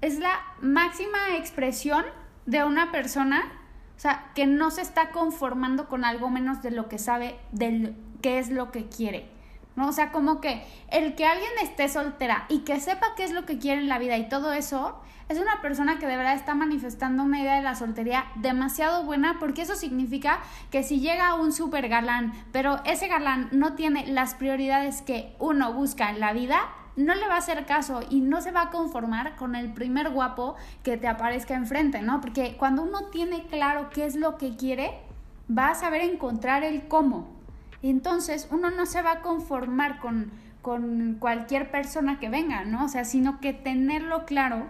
es 0.00 0.18
la 0.18 0.32
máxima 0.60 1.36
expresión 1.36 2.04
de 2.46 2.64
una 2.64 2.92
persona, 2.92 3.44
o 3.96 4.00
sea, 4.00 4.30
que 4.34 4.46
no 4.46 4.70
se 4.70 4.82
está 4.82 5.10
conformando 5.10 5.88
con 5.88 6.04
algo 6.04 6.30
menos 6.30 6.62
de 6.62 6.70
lo 6.70 6.88
que 6.88 6.98
sabe, 6.98 7.38
de 7.52 7.94
qué 8.22 8.38
es 8.38 8.50
lo 8.50 8.70
que 8.70 8.86
quiere. 8.86 9.35
¿No? 9.76 9.88
O 9.88 9.92
sea, 9.92 10.10
como 10.10 10.40
que 10.40 10.62
el 10.90 11.14
que 11.14 11.26
alguien 11.26 11.52
esté 11.62 11.88
soltera 11.88 12.46
y 12.48 12.60
que 12.60 12.80
sepa 12.80 13.14
qué 13.16 13.24
es 13.24 13.30
lo 13.30 13.46
que 13.46 13.58
quiere 13.58 13.80
en 13.80 13.88
la 13.88 13.98
vida 13.98 14.16
y 14.16 14.28
todo 14.28 14.52
eso, 14.52 15.00
es 15.28 15.38
una 15.40 15.60
persona 15.60 15.98
que 15.98 16.06
de 16.06 16.16
verdad 16.16 16.34
está 16.34 16.54
manifestando 16.54 17.24
una 17.24 17.40
idea 17.40 17.56
de 17.56 17.62
la 17.62 17.74
soltería 17.74 18.26
demasiado 18.36 19.04
buena 19.04 19.38
porque 19.40 19.62
eso 19.62 19.74
significa 19.74 20.38
que 20.70 20.84
si 20.84 21.00
llega 21.00 21.34
un 21.34 21.52
super 21.52 21.88
galán, 21.88 22.32
pero 22.52 22.80
ese 22.84 23.08
galán 23.08 23.48
no 23.50 23.74
tiene 23.74 24.06
las 24.06 24.34
prioridades 24.34 25.02
que 25.02 25.34
uno 25.40 25.72
busca 25.72 26.10
en 26.10 26.20
la 26.20 26.32
vida, 26.32 26.60
no 26.94 27.14
le 27.14 27.26
va 27.26 27.34
a 27.34 27.38
hacer 27.38 27.66
caso 27.66 28.00
y 28.08 28.20
no 28.20 28.40
se 28.40 28.52
va 28.52 28.62
a 28.62 28.70
conformar 28.70 29.36
con 29.36 29.54
el 29.54 29.72
primer 29.72 30.10
guapo 30.10 30.54
que 30.82 30.96
te 30.96 31.08
aparezca 31.08 31.54
enfrente, 31.54 32.00
¿no? 32.02 32.20
Porque 32.20 32.56
cuando 32.56 32.82
uno 32.82 33.06
tiene 33.06 33.46
claro 33.48 33.90
qué 33.90 34.06
es 34.06 34.14
lo 34.14 34.38
que 34.38 34.56
quiere, 34.56 34.98
va 35.50 35.70
a 35.70 35.74
saber 35.74 36.02
encontrar 36.02 36.64
el 36.64 36.88
cómo. 36.88 37.35
Entonces 37.90 38.48
uno 38.50 38.70
no 38.70 38.86
se 38.86 39.02
va 39.02 39.12
a 39.12 39.20
conformar 39.22 40.00
con, 40.00 40.30
con 40.62 41.16
cualquier 41.18 41.70
persona 41.70 42.18
que 42.18 42.28
venga, 42.28 42.64
¿no? 42.64 42.84
O 42.84 42.88
sea, 42.88 43.04
sino 43.04 43.40
que 43.40 43.52
tenerlo 43.52 44.24
claro 44.24 44.68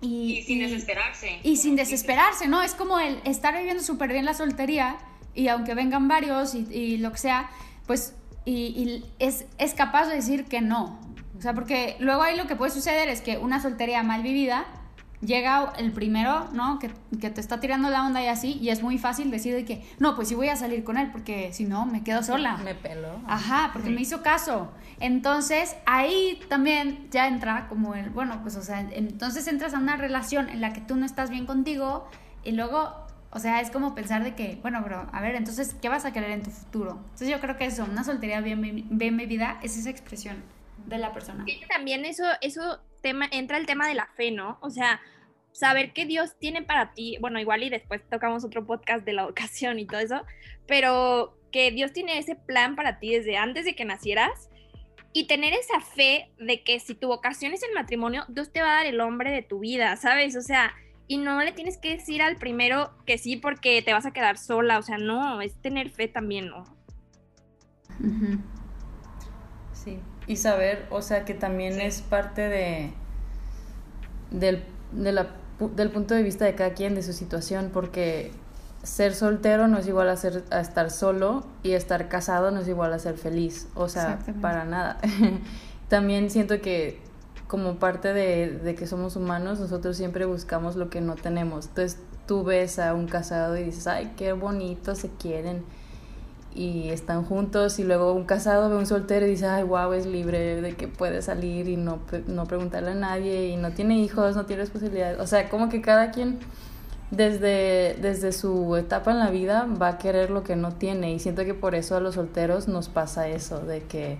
y, 0.00 0.42
sin 0.42 0.58
desesperarse. 0.58 1.40
Y 1.42 1.56
sin 1.56 1.76
desesperarse, 1.76 2.48
¿no? 2.48 2.62
Es 2.62 2.74
como 2.74 2.98
el 2.98 3.20
estar 3.24 3.56
viviendo 3.56 3.82
súper 3.82 4.12
bien 4.12 4.24
la 4.24 4.34
soltería 4.34 4.98
y 5.34 5.48
aunque 5.48 5.74
vengan 5.74 6.08
varios 6.08 6.54
y, 6.54 6.98
lo 6.98 7.12
que 7.12 7.18
sea, 7.18 7.50
pues 7.86 8.14
y, 8.44 9.04
es, 9.18 9.46
es 9.58 9.74
capaz 9.74 10.06
de 10.08 10.16
decir 10.16 10.44
que 10.44 10.60
no. 10.60 11.00
O 11.38 11.42
sea, 11.42 11.54
porque 11.54 11.96
luego 11.98 12.22
ahí 12.22 12.36
lo 12.36 12.46
que 12.46 12.56
puede 12.56 12.70
suceder 12.70 13.08
es 13.08 13.20
que 13.20 13.38
una 13.38 13.60
soltería 13.60 14.02
mal 14.02 14.22
vivida 14.22 14.66
llega 15.20 15.72
el 15.78 15.92
primero, 15.92 16.48
¿no? 16.52 16.78
Que, 16.78 16.90
que, 17.20 17.30
te 17.30 17.40
está 17.40 17.60
tirando 17.60 17.90
la 17.90 18.04
onda 18.04 18.22
y 18.22 18.26
así, 18.26 18.58
y 18.60 18.70
es 18.70 18.82
muy 18.82 18.98
fácil 18.98 19.30
decir 19.30 19.54
de 19.54 19.64
que, 19.64 19.84
no, 19.98 20.14
pues 20.16 20.28
sí 20.28 20.34
voy 20.34 20.48
a 20.48 20.56
salir 20.56 20.84
con 20.84 20.98
él, 20.98 21.10
porque 21.10 21.52
si 21.52 21.64
no, 21.64 21.86
me 21.86 22.02
quedo 22.02 22.22
sola. 22.22 22.56
Me 22.58 22.74
pelo. 22.74 23.20
Ajá, 23.26 23.70
porque 23.72 23.90
me 23.90 24.00
hizo 24.00 24.22
caso. 24.22 24.70
Entonces, 25.00 25.76
ahí 25.86 26.40
también 26.48 27.08
ya 27.10 27.28
entra 27.28 27.68
como 27.68 27.94
el, 27.94 28.10
bueno, 28.10 28.40
pues, 28.42 28.56
o 28.56 28.62
sea, 28.62 28.80
entonces 28.80 29.46
entras 29.46 29.74
a 29.74 29.78
una 29.78 29.96
relación 29.96 30.48
en 30.48 30.60
la 30.60 30.72
que 30.72 30.80
tú 30.80 30.96
no 30.96 31.06
estás 31.06 31.30
bien 31.30 31.46
contigo, 31.46 32.08
y 32.44 32.52
luego, 32.52 32.94
o 33.30 33.38
sea, 33.38 33.60
es 33.60 33.70
como 33.70 33.94
pensar 33.94 34.22
de 34.22 34.34
que, 34.34 34.58
bueno, 34.62 34.82
bro, 34.82 35.08
a 35.12 35.20
ver, 35.20 35.34
entonces, 35.34 35.74
¿qué 35.80 35.88
vas 35.88 36.04
a 36.04 36.12
querer 36.12 36.30
en 36.30 36.42
tu 36.42 36.50
futuro? 36.50 37.00
Entonces 37.04 37.28
yo 37.28 37.40
creo 37.40 37.56
que 37.56 37.66
eso, 37.66 37.84
una 37.84 38.04
soltería 38.04 38.40
bien, 38.40 38.86
bien 38.90 39.16
vivida, 39.16 39.58
es 39.62 39.76
esa 39.76 39.90
expresión 39.90 40.55
de 40.86 40.98
la 40.98 41.12
persona. 41.12 41.44
Y 41.46 41.60
también 41.66 42.04
eso, 42.04 42.24
eso 42.40 42.80
tema, 43.02 43.28
entra 43.30 43.58
el 43.58 43.66
tema 43.66 43.88
de 43.88 43.94
la 43.94 44.06
fe, 44.16 44.30
¿no? 44.30 44.58
O 44.60 44.70
sea, 44.70 45.00
saber 45.52 45.92
que 45.92 46.06
Dios 46.06 46.36
tiene 46.38 46.62
para 46.62 46.92
ti, 46.92 47.16
bueno, 47.20 47.40
igual 47.40 47.62
y 47.62 47.70
después 47.70 48.02
tocamos 48.08 48.44
otro 48.44 48.66
podcast 48.66 49.04
de 49.04 49.12
la 49.12 49.26
ocasión 49.26 49.78
y 49.78 49.86
todo 49.86 50.00
eso, 50.00 50.22
pero 50.66 51.36
que 51.50 51.70
Dios 51.70 51.92
tiene 51.92 52.18
ese 52.18 52.36
plan 52.36 52.76
para 52.76 52.98
ti 52.98 53.14
desde 53.14 53.36
antes 53.36 53.64
de 53.64 53.74
que 53.74 53.84
nacieras 53.84 54.50
y 55.12 55.26
tener 55.26 55.54
esa 55.54 55.80
fe 55.80 56.30
de 56.38 56.62
que 56.62 56.78
si 56.78 56.94
tu 56.94 57.08
vocación 57.08 57.54
es 57.54 57.62
el 57.62 57.72
matrimonio, 57.74 58.24
Dios 58.28 58.52
te 58.52 58.60
va 58.60 58.72
a 58.72 58.76
dar 58.76 58.86
el 58.86 59.00
hombre 59.00 59.30
de 59.30 59.42
tu 59.42 59.60
vida, 59.60 59.96
¿sabes? 59.96 60.36
O 60.36 60.42
sea, 60.42 60.74
y 61.08 61.16
no 61.16 61.40
le 61.42 61.52
tienes 61.52 61.78
que 61.78 61.96
decir 61.96 62.20
al 62.20 62.36
primero 62.36 62.90
que 63.06 63.16
sí 63.16 63.36
porque 63.36 63.80
te 63.80 63.94
vas 63.94 64.04
a 64.04 64.12
quedar 64.12 64.36
sola, 64.36 64.78
o 64.78 64.82
sea, 64.82 64.98
no, 64.98 65.40
es 65.40 65.54
tener 65.62 65.88
fe 65.88 66.08
también, 66.08 66.48
¿no? 66.48 66.64
Sí, 69.72 70.00
y 70.26 70.36
saber, 70.36 70.86
o 70.90 71.02
sea, 71.02 71.24
que 71.24 71.34
también 71.34 71.80
es 71.80 72.02
parte 72.02 72.42
de, 72.48 72.92
del, 74.30 74.64
de 74.92 75.12
la, 75.12 75.28
del 75.74 75.90
punto 75.90 76.14
de 76.14 76.22
vista 76.22 76.44
de 76.44 76.54
cada 76.54 76.74
quien, 76.74 76.94
de 76.94 77.02
su 77.02 77.12
situación, 77.12 77.70
porque 77.72 78.32
ser 78.82 79.14
soltero 79.14 79.68
no 79.68 79.78
es 79.78 79.86
igual 79.86 80.08
a, 80.08 80.16
ser, 80.16 80.44
a 80.50 80.60
estar 80.60 80.90
solo 80.90 81.44
y 81.62 81.72
estar 81.72 82.08
casado 82.08 82.50
no 82.50 82.60
es 82.60 82.68
igual 82.68 82.92
a 82.92 82.98
ser 82.98 83.16
feliz, 83.16 83.68
o 83.74 83.88
sea, 83.88 84.18
para 84.40 84.64
nada. 84.64 84.98
también 85.88 86.30
siento 86.30 86.60
que 86.60 87.00
como 87.46 87.76
parte 87.76 88.12
de, 88.12 88.58
de, 88.58 88.74
que 88.74 88.86
somos 88.86 89.14
humanos, 89.14 89.60
nosotros 89.60 89.96
siempre 89.96 90.24
buscamos 90.24 90.74
lo 90.74 90.90
que 90.90 91.00
no 91.00 91.14
tenemos. 91.14 91.66
Entonces 91.66 92.00
tú 92.26 92.42
ves 92.42 92.80
a 92.80 92.94
un 92.94 93.06
casado 93.06 93.56
y 93.56 93.62
dices, 93.62 93.86
ay, 93.86 94.12
qué 94.16 94.32
bonito, 94.32 94.96
se 94.96 95.10
quieren 95.10 95.64
y 96.56 96.88
están 96.88 97.22
juntos 97.22 97.78
y 97.78 97.84
luego 97.84 98.14
un 98.14 98.24
casado 98.24 98.70
ve 98.70 98.76
un 98.76 98.86
soltero 98.86 99.26
y 99.26 99.30
dice, 99.30 99.46
ay, 99.46 99.62
wow, 99.62 99.92
es 99.92 100.06
libre 100.06 100.60
de 100.62 100.74
que 100.74 100.88
puede 100.88 101.20
salir 101.20 101.68
y 101.68 101.76
no, 101.76 101.98
no 102.26 102.46
preguntarle 102.46 102.92
a 102.92 102.94
nadie 102.94 103.48
y 103.48 103.56
no 103.56 103.72
tiene 103.72 103.98
hijos, 103.98 104.34
no 104.34 104.46
tiene 104.46 104.62
responsabilidades. 104.62 105.20
O 105.20 105.26
sea, 105.26 105.50
como 105.50 105.68
que 105.68 105.82
cada 105.82 106.10
quien 106.10 106.38
desde, 107.10 107.96
desde 108.00 108.32
su 108.32 108.74
etapa 108.76 109.10
en 109.10 109.18
la 109.18 109.30
vida 109.30 109.68
va 109.80 109.88
a 109.88 109.98
querer 109.98 110.30
lo 110.30 110.42
que 110.44 110.56
no 110.56 110.72
tiene 110.72 111.12
y 111.12 111.18
siento 111.18 111.44
que 111.44 111.52
por 111.52 111.74
eso 111.74 111.94
a 111.94 112.00
los 112.00 112.14
solteros 112.14 112.68
nos 112.68 112.88
pasa 112.88 113.28
eso, 113.28 113.60
de 113.60 113.82
que 113.82 114.16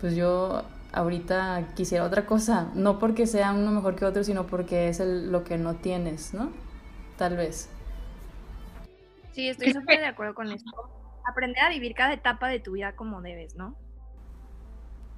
pues 0.00 0.16
yo 0.16 0.62
ahorita 0.92 1.68
quisiera 1.76 2.04
otra 2.04 2.24
cosa, 2.24 2.70
no 2.74 2.98
porque 2.98 3.26
sea 3.26 3.52
uno 3.52 3.70
mejor 3.70 3.96
que 3.96 4.06
otro, 4.06 4.24
sino 4.24 4.46
porque 4.46 4.88
es 4.88 4.98
el, 5.00 5.30
lo 5.30 5.44
que 5.44 5.58
no 5.58 5.74
tienes, 5.74 6.32
¿no? 6.32 6.50
Tal 7.18 7.36
vez. 7.36 7.68
Sí, 9.32 9.50
estoy 9.50 9.74
súper 9.74 10.00
de 10.00 10.06
acuerdo 10.06 10.34
con 10.34 10.50
esto 10.50 10.70
aprender 11.26 11.62
a 11.62 11.68
vivir 11.68 11.94
cada 11.94 12.12
etapa 12.12 12.48
de 12.48 12.60
tu 12.60 12.72
vida 12.72 12.94
como 12.96 13.20
debes, 13.22 13.56
¿no? 13.56 13.76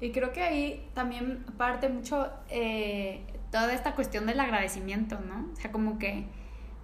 Y 0.01 0.13
creo 0.13 0.33
que 0.33 0.43
ahí 0.43 0.91
también 0.95 1.45
parte 1.57 1.89
mucho 1.89 2.31
eh, 2.51 3.25
toda 3.51 3.73
esta 3.73 3.95
cuestión 3.95 4.27
del 4.27 4.39
agradecimiento, 4.39 5.19
¿no? 5.21 5.49
O 5.53 5.57
sea, 5.57 5.73
como 5.73 5.99
que 5.99 6.27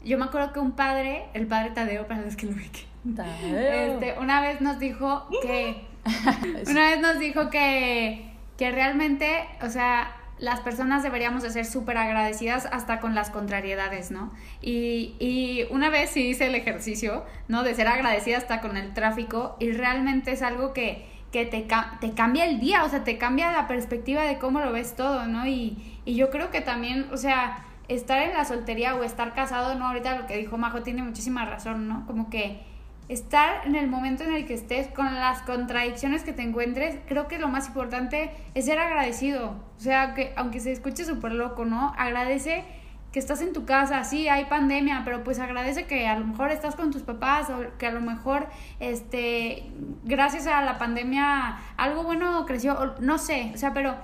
yo 0.05 0.19
me 0.19 0.25
acuerdo 0.25 0.53
que 0.53 0.61
un 0.61 0.73
padre, 0.73 1.27
el 1.33 1.47
padre 1.47 1.71
Tadeo, 1.71 2.07
para 2.07 2.23
los 2.23 2.37
que 2.37 2.47
lo 2.47 2.55
este, 2.57 4.19
una 4.19 4.41
vez 4.41 4.61
nos 4.61 4.79
dijo 4.79 5.29
que, 5.43 5.87
una 6.67 6.91
vez 6.91 7.01
nos 7.01 7.19
dijo 7.19 7.51
que, 7.51 8.33
que 8.57 8.71
realmente, 8.71 9.47
o 9.63 9.69
sea, 9.69 10.17
las 10.39 10.61
personas 10.61 11.03
deberíamos 11.03 11.43
de 11.43 11.51
ser 11.51 11.65
súper 11.65 11.97
agradecidas 11.97 12.67
hasta 12.67 13.01
con 13.01 13.15
las 13.15 13.31
contrariedades, 13.31 14.11
¿no? 14.11 14.33
Y, 14.61 15.15
y, 15.21 15.67
una 15.71 15.91
vez 15.91 16.11
sí 16.11 16.27
hice 16.27 16.47
el 16.47 16.55
ejercicio, 16.55 17.25
¿no? 17.49 17.63
De 17.63 17.75
ser 17.75 17.87
agradecida 17.87 18.39
hasta 18.39 18.61
con 18.61 18.77
el 18.77 18.95
tráfico 18.95 19.57
y 19.61 19.71
realmente 19.73 20.33
es 20.33 20.43
algo 20.43 20.73
que, 20.73 21.07
que 21.31 21.47
te, 21.47 21.67
te 22.01 22.15
cambia 22.15 22.47
el 22.47 22.61
día, 22.61 22.85
o 22.85 22.89
sea, 22.89 23.05
te 23.05 23.17
cambia 23.17 23.53
la 23.53 23.69
perspectiva 23.69 24.23
de 24.23 24.39
cómo 24.39 24.61
lo 24.61 24.73
ves 24.73 24.97
todo, 24.97 25.27
¿no? 25.27 25.47
Y, 25.47 26.01
y 26.05 26.17
yo 26.17 26.31
creo 26.31 26.51
que 26.51 26.61
también, 26.61 27.07
o 27.13 27.17
sea, 27.17 27.65
estar 27.89 28.23
en 28.23 28.33
la 28.33 28.45
soltería 28.45 28.95
o 28.97 29.03
estar 29.03 29.35
casado, 29.35 29.75
¿no? 29.77 29.87
Ahorita 29.89 30.19
lo 30.19 30.27
que 30.27 30.37
dijo 30.37 30.59
Majo 30.59 30.83
tiene 30.83 31.03
muchísima 31.03 31.45
razón, 31.45 31.89
¿no? 31.89 32.07
Como 32.07 32.31
que 32.31 32.61
estar 33.09 33.67
en 33.67 33.75
el 33.75 33.89
momento 33.89 34.25
en 34.25 34.33
el 34.33 34.47
que 34.47 34.55
estés 34.55 34.89
con 34.89 35.15
las 35.15 35.43
contradicciones 35.43 36.23
que 36.23 36.33
te 36.33 36.43
encuentres, 36.43 36.97
creo 37.07 37.29
que 37.29 37.39
lo 37.39 37.49
más 37.49 37.69
importante 37.69 38.31
es 38.55 38.65
ser 38.65 38.79
agradecido. 38.79 39.55
O 39.77 39.81
sea, 39.81 40.15
que 40.15 40.33
aunque 40.37 40.61
se 40.61 40.73
escuche 40.73 41.05
súper 41.05 41.33
loco, 41.33 41.65
¿no? 41.65 41.93
Agradece 41.99 42.65
que 43.13 43.21
estás 43.21 43.43
en 43.43 43.53
tu 43.53 43.65
casa, 43.65 44.03
sí, 44.03 44.27
hay 44.29 44.47
pandemia, 44.47 45.03
pero 45.05 45.23
pues 45.23 45.39
agradece 45.39 45.87
que 45.87 46.09
a 46.09 46.19
lo 46.19 46.27
mejor 46.27 46.51
estás 46.51 46.75
con 46.75 46.91
tus 46.91 47.03
papás 47.03 47.49
o 47.49 47.65
que 47.79 47.87
a 47.87 47.93
lo 47.93 48.01
mejor, 48.01 48.49
este, 48.81 49.71
gracias 50.03 50.49
a 50.49 50.61
la 50.63 50.79
pandemia 50.79 51.59
algo 51.77 52.03
bueno 52.03 52.45
creció, 52.45 52.97
no 52.99 53.19
sé, 53.19 53.53
o 53.55 53.57
sea, 53.57 53.73
pero 53.73 53.95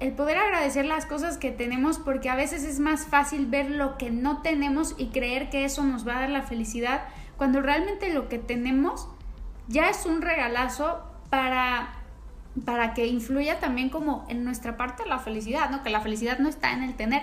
el 0.00 0.12
poder 0.12 0.38
agradecer 0.38 0.86
las 0.86 1.04
cosas 1.04 1.36
que 1.36 1.50
tenemos 1.50 1.98
porque 1.98 2.30
a 2.30 2.36
veces 2.36 2.64
es 2.64 2.80
más 2.80 3.06
fácil 3.06 3.44
ver 3.46 3.70
lo 3.70 3.98
que 3.98 4.10
no 4.10 4.40
tenemos 4.40 4.94
y 4.96 5.08
creer 5.08 5.50
que 5.50 5.66
eso 5.66 5.84
nos 5.84 6.08
va 6.08 6.16
a 6.16 6.20
dar 6.20 6.30
la 6.30 6.42
felicidad 6.42 7.02
cuando 7.36 7.60
realmente 7.60 8.12
lo 8.12 8.28
que 8.28 8.38
tenemos 8.38 9.08
ya 9.68 9.88
es 9.88 10.06
un 10.06 10.22
regalazo 10.22 11.02
para, 11.30 11.94
para 12.64 12.94
que 12.94 13.06
influya 13.06 13.60
también 13.60 13.90
como 13.90 14.24
en 14.28 14.44
nuestra 14.44 14.76
parte 14.76 15.04
la 15.06 15.18
felicidad, 15.18 15.70
¿no? 15.70 15.82
Que 15.82 15.90
la 15.90 16.00
felicidad 16.00 16.38
no 16.38 16.48
está 16.48 16.72
en 16.72 16.82
el 16.82 16.94
tener, 16.94 17.22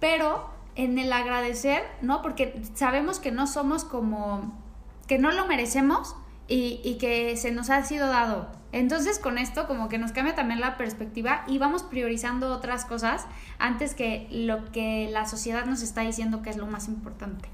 pero 0.00 0.50
en 0.74 0.98
el 0.98 1.12
agradecer, 1.12 1.82
¿no? 2.00 2.22
Porque 2.22 2.62
sabemos 2.74 3.20
que 3.20 3.30
no 3.30 3.46
somos 3.46 3.84
como, 3.84 4.58
que 5.06 5.18
no 5.18 5.30
lo 5.32 5.46
merecemos 5.46 6.16
y, 6.48 6.80
y 6.82 6.98
que 6.98 7.36
se 7.36 7.52
nos 7.52 7.70
ha 7.70 7.82
sido 7.84 8.08
dado. 8.08 8.48
Entonces 8.72 9.18
con 9.18 9.36
esto 9.36 9.66
como 9.66 9.90
que 9.90 9.98
nos 9.98 10.12
cambia 10.12 10.34
también 10.34 10.60
la 10.60 10.78
perspectiva 10.78 11.44
y 11.46 11.58
vamos 11.58 11.82
priorizando 11.82 12.50
otras 12.50 12.86
cosas 12.86 13.26
antes 13.58 13.94
que 13.94 14.26
lo 14.30 14.72
que 14.72 15.10
la 15.12 15.26
sociedad 15.26 15.66
nos 15.66 15.82
está 15.82 16.00
diciendo 16.00 16.40
que 16.40 16.48
es 16.48 16.56
lo 16.56 16.66
más 16.66 16.88
importante. 16.88 17.50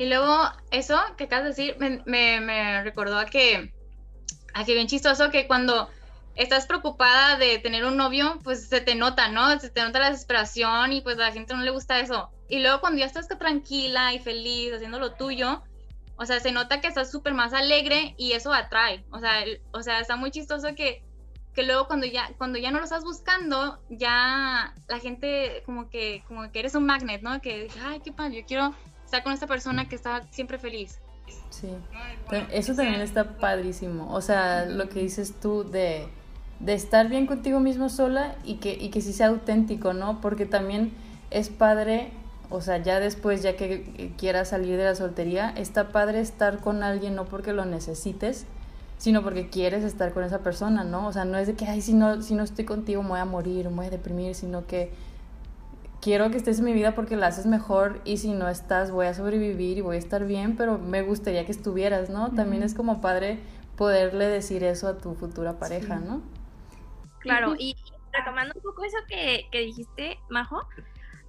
Y 0.00 0.06
luego, 0.06 0.34
eso 0.70 0.98
que 1.18 1.24
acabas 1.24 1.44
de 1.44 1.48
decir 1.50 1.76
me, 2.06 2.40
me, 2.40 2.82
recordó 2.82 3.18
a 3.18 3.26
que, 3.26 3.70
a 4.54 4.64
que 4.64 4.72
bien 4.72 4.86
chistoso 4.86 5.30
que 5.30 5.46
cuando 5.46 5.90
estás 6.36 6.64
preocupada 6.64 7.36
de 7.36 7.58
tener 7.58 7.84
un 7.84 7.98
novio, 7.98 8.38
pues 8.42 8.66
se 8.66 8.80
te 8.80 8.94
nota, 8.94 9.28
¿no? 9.28 9.60
Se 9.60 9.68
te 9.68 9.82
nota 9.82 9.98
la 9.98 10.08
desesperación 10.08 10.94
y 10.94 11.02
pues 11.02 11.18
a 11.18 11.24
la 11.24 11.32
gente 11.32 11.52
no 11.52 11.60
le 11.60 11.70
gusta 11.70 12.00
eso. 12.00 12.30
Y 12.48 12.60
luego 12.60 12.80
cuando 12.80 12.98
ya 12.98 13.04
estás 13.04 13.28
tranquila 13.28 14.14
y 14.14 14.20
feliz 14.20 14.72
haciendo 14.72 14.98
lo 14.98 15.12
tuyo, 15.12 15.62
o 16.16 16.24
sea, 16.24 16.40
se 16.40 16.50
nota 16.50 16.80
que 16.80 16.88
estás 16.88 17.10
súper 17.10 17.34
más 17.34 17.52
alegre 17.52 18.14
y 18.16 18.32
eso 18.32 18.54
atrae. 18.54 19.04
O 19.10 19.18
sea, 19.18 19.44
o 19.72 19.82
sea, 19.82 20.00
está 20.00 20.16
muy 20.16 20.30
chistoso 20.30 20.74
que, 20.74 21.02
que 21.54 21.62
luego 21.62 21.86
cuando 21.86 22.06
ya, 22.06 22.30
cuando 22.38 22.58
ya 22.58 22.70
no 22.70 22.78
lo 22.78 22.84
estás 22.84 23.04
buscando, 23.04 23.78
ya 23.90 24.72
la 24.88 24.98
gente 24.98 25.62
como 25.66 25.90
que, 25.90 26.24
como 26.26 26.50
que 26.50 26.60
eres 26.60 26.74
un 26.74 26.86
magnet, 26.86 27.20
¿no? 27.20 27.42
Que, 27.42 27.68
ay, 27.84 28.00
qué 28.02 28.12
padre, 28.12 28.40
yo 28.40 28.46
quiero 28.46 28.74
estar 29.10 29.22
con 29.22 29.32
esta 29.32 29.46
persona 29.46 29.88
que 29.88 29.96
está 29.96 30.22
siempre 30.30 30.58
feliz. 30.58 30.98
Sí, 31.50 31.68
eso 32.52 32.74
también 32.74 33.00
está 33.00 33.36
padrísimo. 33.36 34.12
O 34.12 34.20
sea, 34.20 34.66
lo 34.66 34.88
que 34.88 35.00
dices 35.00 35.34
tú 35.40 35.64
de 35.64 36.08
de 36.60 36.74
estar 36.74 37.08
bien 37.08 37.26
contigo 37.26 37.58
mismo 37.58 37.88
sola 37.88 38.36
y 38.44 38.56
que, 38.56 38.72
y 38.78 38.90
que 38.90 39.00
sí 39.00 39.12
sea 39.12 39.28
auténtico, 39.28 39.94
¿no? 39.94 40.20
Porque 40.20 40.46
también 40.46 40.92
es 41.30 41.48
padre, 41.48 42.12
o 42.50 42.60
sea, 42.60 42.78
ya 42.78 43.00
después, 43.00 43.42
ya 43.42 43.56
que 43.56 44.12
quieras 44.18 44.48
salir 44.48 44.76
de 44.76 44.84
la 44.84 44.94
soltería, 44.94 45.50
está 45.56 45.88
padre 45.88 46.20
estar 46.20 46.58
con 46.58 46.82
alguien 46.82 47.14
no 47.14 47.24
porque 47.24 47.54
lo 47.54 47.64
necesites, 47.64 48.44
sino 48.98 49.22
porque 49.22 49.48
quieres 49.48 49.82
estar 49.84 50.12
con 50.12 50.22
esa 50.22 50.40
persona, 50.40 50.84
¿no? 50.84 51.08
O 51.08 51.12
sea, 51.12 51.24
no 51.24 51.38
es 51.38 51.46
de 51.46 51.54
que, 51.54 51.64
ay, 51.64 51.80
si 51.80 51.94
no, 51.94 52.20
si 52.20 52.34
no 52.34 52.42
estoy 52.42 52.66
contigo 52.66 53.02
me 53.02 53.10
voy 53.10 53.20
a 53.20 53.24
morir, 53.24 53.70
me 53.70 53.76
voy 53.76 53.86
a 53.86 53.90
deprimir, 53.90 54.34
sino 54.34 54.66
que 54.66 54.92
quiero 56.00 56.30
que 56.30 56.38
estés 56.38 56.58
en 56.58 56.64
mi 56.64 56.72
vida 56.72 56.94
porque 56.94 57.16
la 57.16 57.28
haces 57.28 57.46
mejor 57.46 58.00
y 58.04 58.16
si 58.16 58.32
no 58.32 58.48
estás 58.48 58.90
voy 58.90 59.06
a 59.06 59.14
sobrevivir 59.14 59.78
y 59.78 59.80
voy 59.80 59.96
a 59.96 59.98
estar 59.98 60.24
bien, 60.24 60.56
pero 60.56 60.78
me 60.78 61.02
gustaría 61.02 61.44
que 61.44 61.52
estuvieras, 61.52 62.10
¿no? 62.10 62.30
También 62.32 62.62
es 62.62 62.74
como 62.74 63.00
padre 63.00 63.38
poderle 63.76 64.26
decir 64.26 64.64
eso 64.64 64.88
a 64.88 64.98
tu 64.98 65.14
futura 65.14 65.58
pareja, 65.58 65.96
¿no? 65.96 66.22
Claro, 67.20 67.54
y, 67.58 67.76
retomando 68.12 68.54
un 68.56 68.62
poco 68.62 68.84
eso 68.84 68.96
que, 69.08 69.48
dijiste, 69.52 70.18
Majo, 70.28 70.66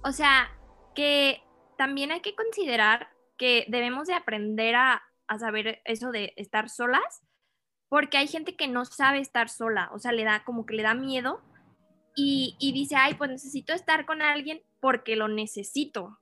o 0.02 0.12
sea, 0.12 0.50
que 0.94 1.42
también 1.76 2.12
hay 2.12 2.20
que 2.20 2.34
considerar 2.34 3.08
que 3.38 3.66
debemos 3.68 4.08
de 4.08 4.14
aprender 4.14 4.74
a, 4.74 5.02
saber 5.38 5.80
eso 5.86 6.10
de 6.10 6.34
estar 6.36 6.68
solas, 6.68 7.22
porque 7.88 8.18
hay 8.18 8.26
gente 8.26 8.54
que 8.54 8.68
no 8.68 8.84
sabe 8.84 9.18
estar 9.18 9.48
sola, 9.48 9.88
o 9.94 9.98
sea, 9.98 10.12
le 10.12 10.24
da 10.24 10.44
como 10.44 10.66
que 10.66 10.74
le 10.74 10.82
da 10.82 10.92
miedo 10.92 11.40
y, 12.14 12.56
y, 12.58 12.72
dice, 12.72 12.96
ay, 12.96 13.14
pues 13.14 13.30
necesito 13.30 13.72
estar 13.72 14.04
con 14.06 14.22
alguien 14.22 14.62
porque 14.80 15.16
lo 15.16 15.28
necesito. 15.28 16.18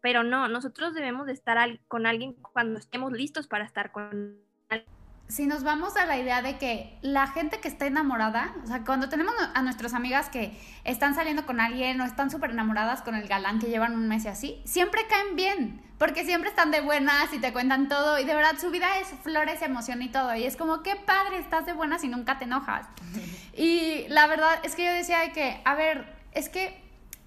Pero 0.00 0.22
no, 0.22 0.48
nosotros 0.48 0.94
debemos 0.94 1.26
de 1.26 1.32
estar 1.32 1.58
con 1.88 2.06
alguien 2.06 2.34
cuando 2.52 2.78
estemos 2.78 3.12
listos 3.12 3.46
para 3.46 3.64
estar 3.64 3.92
con 3.92 4.38
alguien 4.68 4.95
si 5.28 5.46
nos 5.46 5.64
vamos 5.64 5.96
a 5.96 6.06
la 6.06 6.18
idea 6.18 6.40
de 6.40 6.56
que 6.56 6.96
la 7.02 7.26
gente 7.26 7.58
que 7.58 7.66
está 7.66 7.86
enamorada, 7.86 8.54
o 8.62 8.66
sea, 8.66 8.84
cuando 8.84 9.08
tenemos 9.08 9.34
a 9.54 9.62
nuestras 9.62 9.92
amigas 9.92 10.28
que 10.28 10.56
están 10.84 11.14
saliendo 11.14 11.46
con 11.46 11.60
alguien 11.60 12.00
o 12.00 12.04
están 12.04 12.30
súper 12.30 12.50
enamoradas 12.50 13.02
con 13.02 13.16
el 13.16 13.26
galán 13.26 13.58
que 13.58 13.66
llevan 13.66 13.94
un 13.94 14.06
mes 14.06 14.24
y 14.24 14.28
así, 14.28 14.62
siempre 14.64 15.02
caen 15.08 15.34
bien, 15.34 15.82
porque 15.98 16.24
siempre 16.24 16.48
están 16.48 16.70
de 16.70 16.80
buenas 16.80 17.32
y 17.32 17.38
te 17.38 17.52
cuentan 17.52 17.88
todo 17.88 18.20
y 18.20 18.24
de 18.24 18.34
verdad 18.34 18.56
su 18.60 18.70
vida 18.70 18.98
es 19.00 19.08
flores, 19.22 19.62
emoción 19.62 20.00
y 20.02 20.08
todo. 20.08 20.34
Y 20.36 20.44
es 20.44 20.56
como, 20.56 20.82
qué 20.82 20.94
padre, 20.94 21.38
estás 21.38 21.66
de 21.66 21.72
buenas 21.72 22.04
y 22.04 22.08
nunca 22.08 22.38
te 22.38 22.44
enojas. 22.44 22.86
Y 23.58 24.06
la 24.08 24.26
verdad 24.26 24.60
es 24.64 24.74
que 24.74 24.84
yo 24.84 24.92
decía 24.92 25.20
de 25.20 25.32
que, 25.32 25.62
a 25.64 25.74
ver, 25.74 26.14
es 26.32 26.50
que 26.50 26.78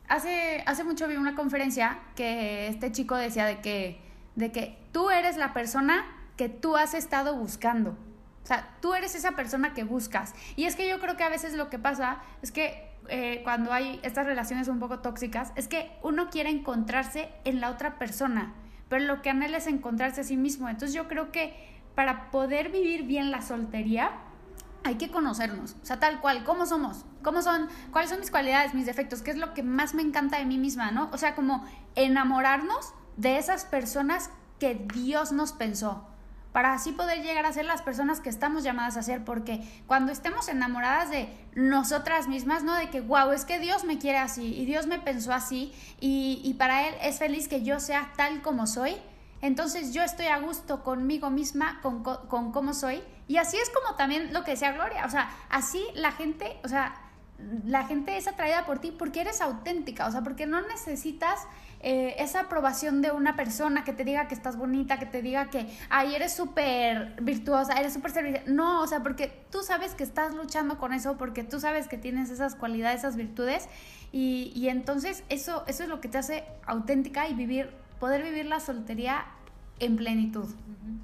hace, 0.08 0.63
hace 0.68 0.84
mucho 0.84 1.08
vi 1.08 1.15
una 1.15 1.34
conferencia 1.34 1.98
que 2.15 2.68
este 2.68 2.91
chico 2.91 3.15
decía 3.15 3.48
de 3.48 3.62
que, 3.62 4.00
de 4.36 4.51
que 4.51 4.77
tú 4.91 5.10
eres 5.10 5.38
la 5.38 5.53
persona 5.53 6.06
que 6.39 6.48
tú 6.48 6.77
has 6.77 6.93
estado 6.93 7.36
buscando. 7.36 7.98
O 8.43 8.48
sea, 8.48 8.77
tú 8.79 8.93
eres 8.93 9.13
esa 9.13 9.34
persona 9.34 9.74
que 9.74 9.84
buscas. 9.84 10.34
Y 10.55 10.63
es 10.63 10.77
que 10.77 10.88
yo 10.88 11.01
creo 11.01 11.17
que 11.17 11.25
a 11.25 11.29
veces 11.29 11.53
lo 11.53 11.69
que 11.69 11.77
pasa 11.77 12.19
es 12.41 12.53
que 12.53 12.89
eh, 13.10 13.41
cuando 13.43 13.74
hay 13.74 14.00
estas 14.03 14.25
relaciones 14.25 14.69
un 14.69 14.79
poco 14.79 15.00
tóxicas, 15.00 15.51
es 15.58 15.67
que 15.67 15.91
uno 16.01 16.29
quiere 16.29 16.50
encontrarse 16.50 17.27
en 17.43 17.60
la 17.60 17.69
otra 17.69 18.00
persona, 18.00 18.53
pero 18.88 19.03
lo 19.03 19.22
que 19.22 19.29
anhela 19.29 19.58
es 19.58 19.67
encontrarse 19.67 20.22
a 20.22 20.24
sí 20.24 20.38
mismo. 20.38 20.69
Entonces 20.69 20.96
yo 20.96 21.10
creo 21.10 21.29
que 21.34 21.53
para 21.93 22.31
poder 22.31 22.72
vivir 22.72 23.03
bien 23.03 23.31
la 23.31 23.42
soltería, 23.42 24.11
hay 24.85 24.96
que 24.96 25.11
conocernos, 25.11 25.75
o 25.83 25.85
sea, 25.85 26.00
tal 26.00 26.22
cual, 26.22 26.46
cómo 26.46 26.66
somos, 26.66 27.03
cómo 27.22 27.42
son, 27.42 27.68
cuáles 27.92 28.11
son 28.11 28.22
mis 28.22 28.31
cualidades, 28.31 28.74
mis 28.74 28.85
defectos, 28.85 29.22
qué 29.22 29.31
es 29.31 29.37
lo 29.37 29.53
que 29.53 29.61
más 29.61 29.94
me 29.94 30.03
encanta 30.03 30.37
de 30.37 30.46
mí 30.46 30.57
misma, 30.57 30.92
¿no? 30.92 31.09
O 31.11 31.18
sea, 31.18 31.35
como 31.35 31.66
enamorarnos 31.96 32.94
de 33.18 33.37
esas 33.37 33.66
personas 33.66 34.29
que 34.57 34.75
Dios 34.75 35.33
nos 35.33 35.51
pensó 35.51 36.08
para 36.51 36.74
así 36.74 36.92
poder 36.92 37.22
llegar 37.22 37.46
a 37.46 37.53
ser 37.53 37.66
las 37.66 37.81
personas 37.81 38.20
que 38.20 38.29
estamos 38.29 38.64
llamadas 38.64 38.98
a 38.98 39.03
ser, 39.03 39.24
porque 39.24 39.62
cuando 39.88 40.12
estemos 40.12 40.48
enamoradas 40.50 41.09
de 41.09 41.29
nosotras 41.53 42.27
mismas, 42.27 42.64
¿no? 42.64 42.74
De 42.74 42.90
que, 42.90 43.01
wow, 43.01 43.31
es 43.31 43.46
que 43.46 43.59
Dios 43.59 43.83
me 43.83 44.00
quiere 44.00 44.18
así 44.18 44.55
y 44.55 44.66
Dios 44.66 44.88
me 44.88 45.00
pensó 45.00 45.31
así 45.31 45.74
y, 46.00 46.42
y 46.44 46.55
para 46.55 46.88
Él 46.88 46.96
es 47.01 47.20
feliz 47.20 47.48
que 47.48 47.64
yo 47.64 47.79
sea 47.79 48.12
tal 48.18 48.42
como 48.42 48.66
soy, 48.66 48.96
entonces 49.42 49.94
yo 49.94 50.03
estoy 50.03 50.25
a 50.25 50.40
gusto 50.40 50.83
conmigo 50.83 51.29
misma, 51.29 51.79
con, 51.81 52.03
con 52.03 52.51
cómo 52.51 52.74
soy, 52.74 53.01
y 53.27 53.38
así 53.38 53.57
es 53.57 53.70
como 53.70 53.96
también 53.96 54.33
lo 54.33 54.44
que 54.44 54.51
decía 54.51 54.72
Gloria, 54.72 55.05
o 55.05 55.09
sea, 55.09 55.29
así 55.50 55.85
la 55.94 56.12
gente, 56.12 56.59
o 56.64 56.68
sea, 56.68 56.96
la 57.66 57.85
gente 57.85 58.18
es 58.18 58.27
atraída 58.27 58.66
por 58.66 58.79
ti 58.79 58.92
porque 58.92 59.22
eres 59.22 59.40
auténtica, 59.42 60.07
o 60.07 60.12
sea, 60.12 60.22
porque 60.22 60.46
no 60.46 60.62
necesitas 60.62 61.40
eh, 61.81 62.15
esa 62.20 62.42
aprobación 62.42 63.01
de 63.01 63.11
una 63.11 63.35
persona 63.35 63.83
que 63.83 63.94
te 63.94 64.03
diga 64.03 64.27
que 64.27 64.35
estás 64.35 64.57
bonita, 64.57 65.00
que 65.00 65.05
te 65.05 65.22
diga 65.22 65.50
que, 65.50 65.68
ay, 65.89 66.13
eres 66.13 66.33
súper 66.33 67.15
virtuosa, 67.22 67.74
eres 67.79 67.94
súper 67.94 68.11
servicial. 68.11 68.44
No, 68.53 68.81
o 68.81 68.87
sea, 68.87 69.01
porque 69.01 69.31
tú 69.50 69.63
sabes 69.63 69.96
que 69.96 70.03
estás 70.03 70.35
luchando 70.35 70.77
con 70.77 70.94
eso, 70.94 71.18
porque 71.18 71.44
tú 71.44 71.59
sabes 71.59 71.87
que 71.87 71.98
tienes 71.98 72.29
esas 72.29 72.55
cualidades, 72.55 73.00
esas 73.00 73.15
virtudes, 73.15 73.70
y, 74.11 74.51
y 74.55 74.68
entonces 74.68 75.24
eso, 75.29 75.63
eso 75.68 75.83
es 75.83 75.89
lo 75.89 76.01
que 76.01 76.09
te 76.09 76.18
hace 76.18 76.44
auténtica 76.65 77.29
y 77.29 77.33
vivir, 77.33 77.70
poder 78.00 78.24
vivir 78.24 78.46
la 78.46 78.59
soltería 78.59 79.25
en 79.79 79.96
plenitud, 79.96 80.48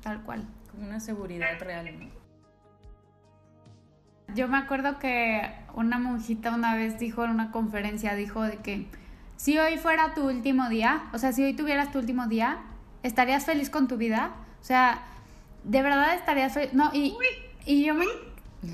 tal 0.01 0.23
cual. 0.23 0.45
Como 0.71 0.87
una 0.87 0.99
seguridad 0.99 1.57
real, 1.59 1.89
Yo 4.33 4.49
me 4.49 4.57
acuerdo 4.57 4.99
que 4.99 5.41
una 5.73 5.99
monjita 5.99 6.53
una 6.53 6.75
vez 6.75 6.99
dijo 6.99 7.23
en 7.23 7.31
una 7.31 7.51
conferencia, 7.51 8.13
dijo 8.15 8.43
de 8.43 8.57
que 8.57 8.87
si 9.37 9.57
hoy 9.57 9.77
fuera 9.77 10.13
tu 10.13 10.27
último 10.27 10.69
día, 10.69 11.03
o 11.13 11.17
sea, 11.17 11.33
si 11.33 11.43
hoy 11.43 11.53
tuvieras 11.53 11.91
tu 11.91 11.99
último 11.99 12.27
día, 12.27 12.59
¿estarías 13.03 13.45
feliz 13.45 13.69
con 13.69 13.87
tu 13.87 13.97
vida? 13.97 14.31
O 14.61 14.63
sea, 14.63 15.03
de 15.63 15.81
verdad 15.81 16.15
estarías 16.15 16.53
feliz. 16.53 16.73
No, 16.73 16.91
y, 16.93 17.15
y 17.65 17.85
yo 17.85 17.93
me, 17.93 18.05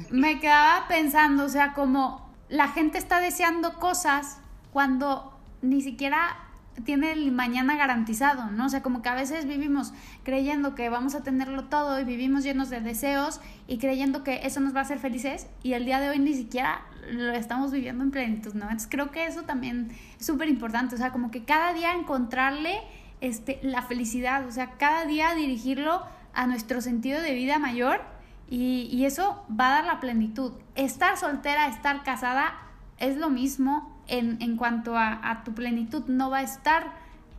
me 0.09 0.39
quedaba 0.39 0.87
pensando, 0.87 1.45
o 1.45 1.49
sea, 1.49 1.73
como 1.73 2.29
la 2.49 2.67
gente 2.67 2.97
está 2.97 3.19
deseando 3.19 3.79
cosas 3.79 4.39
cuando 4.71 5.37
ni 5.61 5.81
siquiera 5.81 6.37
tiene 6.85 7.11
el 7.11 7.31
mañana 7.31 7.75
garantizado, 7.75 8.49
¿no? 8.51 8.65
O 8.65 8.69
sea, 8.69 8.81
como 8.81 9.01
que 9.01 9.09
a 9.09 9.15
veces 9.15 9.45
vivimos 9.45 9.93
creyendo 10.23 10.73
que 10.73 10.89
vamos 10.89 11.15
a 11.15 11.21
tenerlo 11.21 11.65
todo 11.65 11.99
y 11.99 12.03
vivimos 12.03 12.43
llenos 12.43 12.69
de 12.69 12.79
deseos 12.79 13.41
y 13.67 13.77
creyendo 13.77 14.23
que 14.23 14.45
eso 14.45 14.59
nos 14.59 14.73
va 14.73 14.79
a 14.79 14.83
hacer 14.83 14.99
felices 14.99 15.47
y 15.63 15.73
el 15.73 15.85
día 15.85 15.99
de 15.99 16.09
hoy 16.09 16.19
ni 16.19 16.33
siquiera 16.33 16.81
lo 17.09 17.33
estamos 17.33 17.71
viviendo 17.71 18.03
en 18.03 18.11
plenitud, 18.11 18.53
¿no? 18.53 18.63
Entonces 18.63 18.87
creo 18.89 19.11
que 19.11 19.25
eso 19.25 19.43
también 19.43 19.91
es 20.19 20.25
súper 20.25 20.47
importante, 20.47 20.95
o 20.95 20.97
sea, 20.97 21.11
como 21.11 21.29
que 21.29 21.43
cada 21.43 21.73
día 21.73 21.93
encontrarle 21.93 22.79
este, 23.19 23.59
la 23.61 23.81
felicidad, 23.81 24.47
o 24.47 24.51
sea, 24.51 24.71
cada 24.77 25.05
día 25.05 25.35
dirigirlo 25.35 26.03
a 26.33 26.47
nuestro 26.47 26.81
sentido 26.81 27.21
de 27.21 27.33
vida 27.33 27.59
mayor 27.59 28.01
y, 28.49 28.89
y 28.91 29.05
eso 29.05 29.45
va 29.49 29.67
a 29.67 29.71
dar 29.71 29.85
la 29.85 29.99
plenitud. 29.99 30.53
Estar 30.75 31.17
soltera, 31.17 31.67
estar 31.67 32.03
casada 32.03 32.53
es 32.97 33.17
lo 33.17 33.29
mismo 33.29 33.90
en, 34.07 34.41
en 34.41 34.57
cuanto 34.57 34.97
a, 34.97 35.29
a 35.29 35.43
tu 35.43 35.53
plenitud, 35.53 36.05
no 36.07 36.29
va 36.29 36.39
a 36.39 36.43
estar 36.43 36.93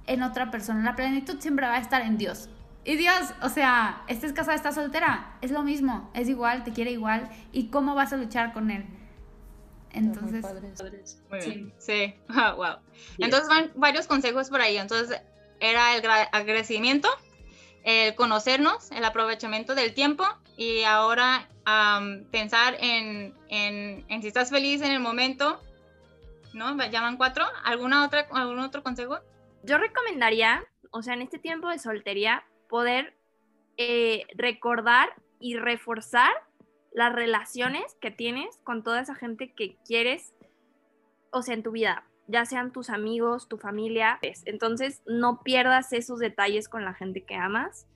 en 0.06 0.22
otra 0.22 0.50
persona, 0.50 0.82
la 0.82 0.96
plenitud 0.96 1.38
siempre 1.40 1.66
va 1.66 1.74
a 1.74 1.80
estar 1.80 2.02
en 2.02 2.18
Dios. 2.18 2.48
Y 2.84 2.96
Dios, 2.96 3.32
o 3.42 3.48
sea, 3.48 4.02
estés 4.08 4.32
casada, 4.32 4.56
estás 4.56 4.74
soltera, 4.74 5.36
es 5.40 5.52
lo 5.52 5.62
mismo, 5.62 6.10
es 6.14 6.28
igual, 6.28 6.64
te 6.64 6.72
quiere 6.72 6.90
igual. 6.90 7.28
¿Y 7.52 7.68
cómo 7.68 7.94
vas 7.94 8.12
a 8.12 8.16
luchar 8.16 8.52
con 8.52 8.70
él? 8.72 8.84
Entonces, 9.92 10.44
muy, 11.30 11.38
bien. 11.38 11.72
Sí, 11.78 12.14
wow. 12.28 12.78
Entonces 13.18 13.48
van 13.48 13.70
varios 13.76 14.06
consejos 14.06 14.48
por 14.48 14.60
ahí. 14.60 14.78
Entonces 14.78 15.20
era 15.60 15.94
el 15.94 16.04
agradecimiento, 16.32 17.08
el 17.84 18.16
conocernos, 18.16 18.90
el 18.90 19.04
aprovechamiento 19.04 19.76
del 19.76 19.94
tiempo 19.94 20.24
y 20.56 20.82
ahora 20.82 21.48
pensar 22.32 22.76
en, 22.80 23.32
en, 23.48 24.04
en, 24.08 24.22
si 24.22 24.28
estás 24.28 24.50
feliz 24.50 24.82
en 24.82 24.90
el 24.90 24.98
momento, 24.98 25.60
¿no? 26.54 26.76
Llaman 26.76 27.16
cuatro. 27.16 27.44
¿Alguna 27.64 28.04
otra, 28.04 28.26
¿Algún 28.32 28.58
otro 28.58 28.82
consejo? 28.82 29.18
Yo 29.62 29.78
recomendaría, 29.78 30.64
o 30.90 31.02
sea, 31.02 31.14
en 31.14 31.22
este 31.22 31.38
tiempo 31.38 31.68
de 31.68 31.78
soltería, 31.78 32.44
poder 32.68 33.16
eh, 33.76 34.26
recordar 34.34 35.10
y 35.38 35.56
reforzar 35.56 36.32
las 36.92 37.12
relaciones 37.12 37.96
que 38.00 38.10
tienes 38.10 38.58
con 38.64 38.82
toda 38.82 39.00
esa 39.00 39.14
gente 39.14 39.52
que 39.52 39.76
quieres, 39.86 40.34
o 41.30 41.42
sea, 41.42 41.54
en 41.54 41.62
tu 41.62 41.72
vida, 41.72 42.04
ya 42.26 42.44
sean 42.44 42.72
tus 42.72 42.90
amigos, 42.90 43.48
tu 43.48 43.58
familia. 43.58 44.18
Entonces, 44.44 45.02
no 45.06 45.42
pierdas 45.42 45.92
esos 45.92 46.18
detalles 46.18 46.68
con 46.68 46.84
la 46.84 46.94
gente 46.94 47.24
que 47.24 47.34
amas 47.34 47.86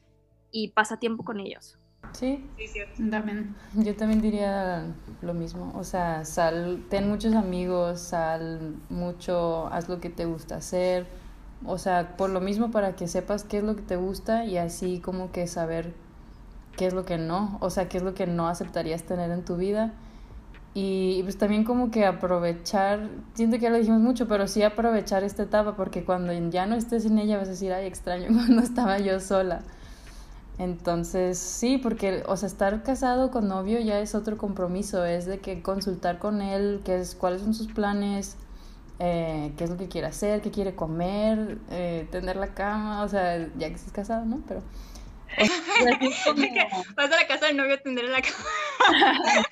y 0.50 0.72
pasa 0.72 0.98
tiempo 0.98 1.24
con 1.24 1.40
ellos. 1.40 1.78
Sí, 2.12 2.44
Sí. 2.56 2.80
También. 3.10 3.54
yo 3.74 3.94
también 3.96 4.20
diría 4.20 4.86
lo 5.22 5.34
mismo. 5.34 5.72
O 5.76 5.84
sea, 5.84 6.24
sal, 6.24 6.84
ten 6.88 7.08
muchos 7.08 7.34
amigos, 7.34 8.00
sal 8.00 8.76
mucho, 8.88 9.66
haz 9.72 9.88
lo 9.88 10.00
que 10.00 10.10
te 10.10 10.24
gusta 10.24 10.56
hacer. 10.56 11.06
O 11.64 11.78
sea, 11.78 12.16
por 12.16 12.30
lo 12.30 12.40
mismo 12.40 12.70
para 12.70 12.96
que 12.96 13.08
sepas 13.08 13.44
qué 13.44 13.58
es 13.58 13.64
lo 13.64 13.76
que 13.76 13.82
te 13.82 13.96
gusta 13.96 14.44
y 14.44 14.58
así 14.58 15.00
como 15.00 15.32
que 15.32 15.46
saber 15.46 15.94
qué 16.76 16.86
es 16.86 16.94
lo 16.94 17.04
que 17.04 17.18
no. 17.18 17.58
O 17.60 17.70
sea, 17.70 17.88
qué 17.88 17.98
es 17.98 18.02
lo 18.02 18.14
que 18.14 18.26
no 18.26 18.48
aceptarías 18.48 19.02
tener 19.04 19.30
en 19.30 19.44
tu 19.44 19.56
vida. 19.56 19.92
Y 20.74 21.22
pues 21.22 21.38
también 21.38 21.64
como 21.64 21.90
que 21.90 22.04
aprovechar, 22.04 23.08
siento 23.32 23.56
que 23.56 23.62
ya 23.62 23.70
lo 23.70 23.78
dijimos 23.78 24.02
mucho, 24.02 24.28
pero 24.28 24.46
sí 24.46 24.62
aprovechar 24.62 25.24
esta 25.24 25.44
etapa 25.44 25.74
porque 25.74 26.04
cuando 26.04 26.34
ya 26.50 26.66
no 26.66 26.74
estés 26.74 27.06
en 27.06 27.18
ella 27.18 27.38
vas 27.38 27.48
a 27.48 27.52
decir, 27.52 27.72
ay, 27.72 27.86
extraño 27.86 28.26
cuando 28.34 28.62
estaba 28.62 28.98
yo 28.98 29.18
sola. 29.20 29.62
Entonces, 30.58 31.38
sí, 31.38 31.76
porque, 31.78 32.22
o 32.26 32.36
sea, 32.36 32.46
estar 32.46 32.82
casado 32.82 33.30
con 33.30 33.46
novio 33.48 33.78
ya 33.80 34.00
es 34.00 34.14
otro 34.14 34.38
compromiso, 34.38 35.04
es 35.04 35.26
de 35.26 35.38
que 35.40 35.60
consultar 35.62 36.18
con 36.18 36.40
él, 36.40 36.80
qué 36.84 36.96
es, 36.98 37.14
cuáles 37.14 37.42
son 37.42 37.52
sus 37.52 37.70
planes, 37.72 38.36
eh, 38.98 39.52
qué 39.58 39.64
es 39.64 39.70
lo 39.70 39.76
que 39.76 39.88
quiere 39.88 40.06
hacer, 40.06 40.40
qué 40.40 40.50
quiere 40.50 40.74
comer, 40.74 41.58
eh, 41.70 42.08
tender 42.10 42.36
la 42.36 42.54
cama, 42.54 43.02
o 43.02 43.08
sea, 43.08 43.38
ya 43.58 43.68
que 43.68 43.74
estés 43.74 43.92
casado, 43.92 44.24
¿no? 44.24 44.40
Pero... 44.48 44.60
o 44.60 45.44
sea, 45.44 45.98
sí 46.00 46.06
es 46.06 46.24
como- 46.24 46.42
Vas 46.96 47.12
a 47.12 47.16
la 47.16 47.26
casa 47.28 47.46
del 47.46 47.56
novio 47.58 47.74
a 47.74 47.78
tender 47.78 48.04
la 48.06 48.22
cama. 48.22 49.44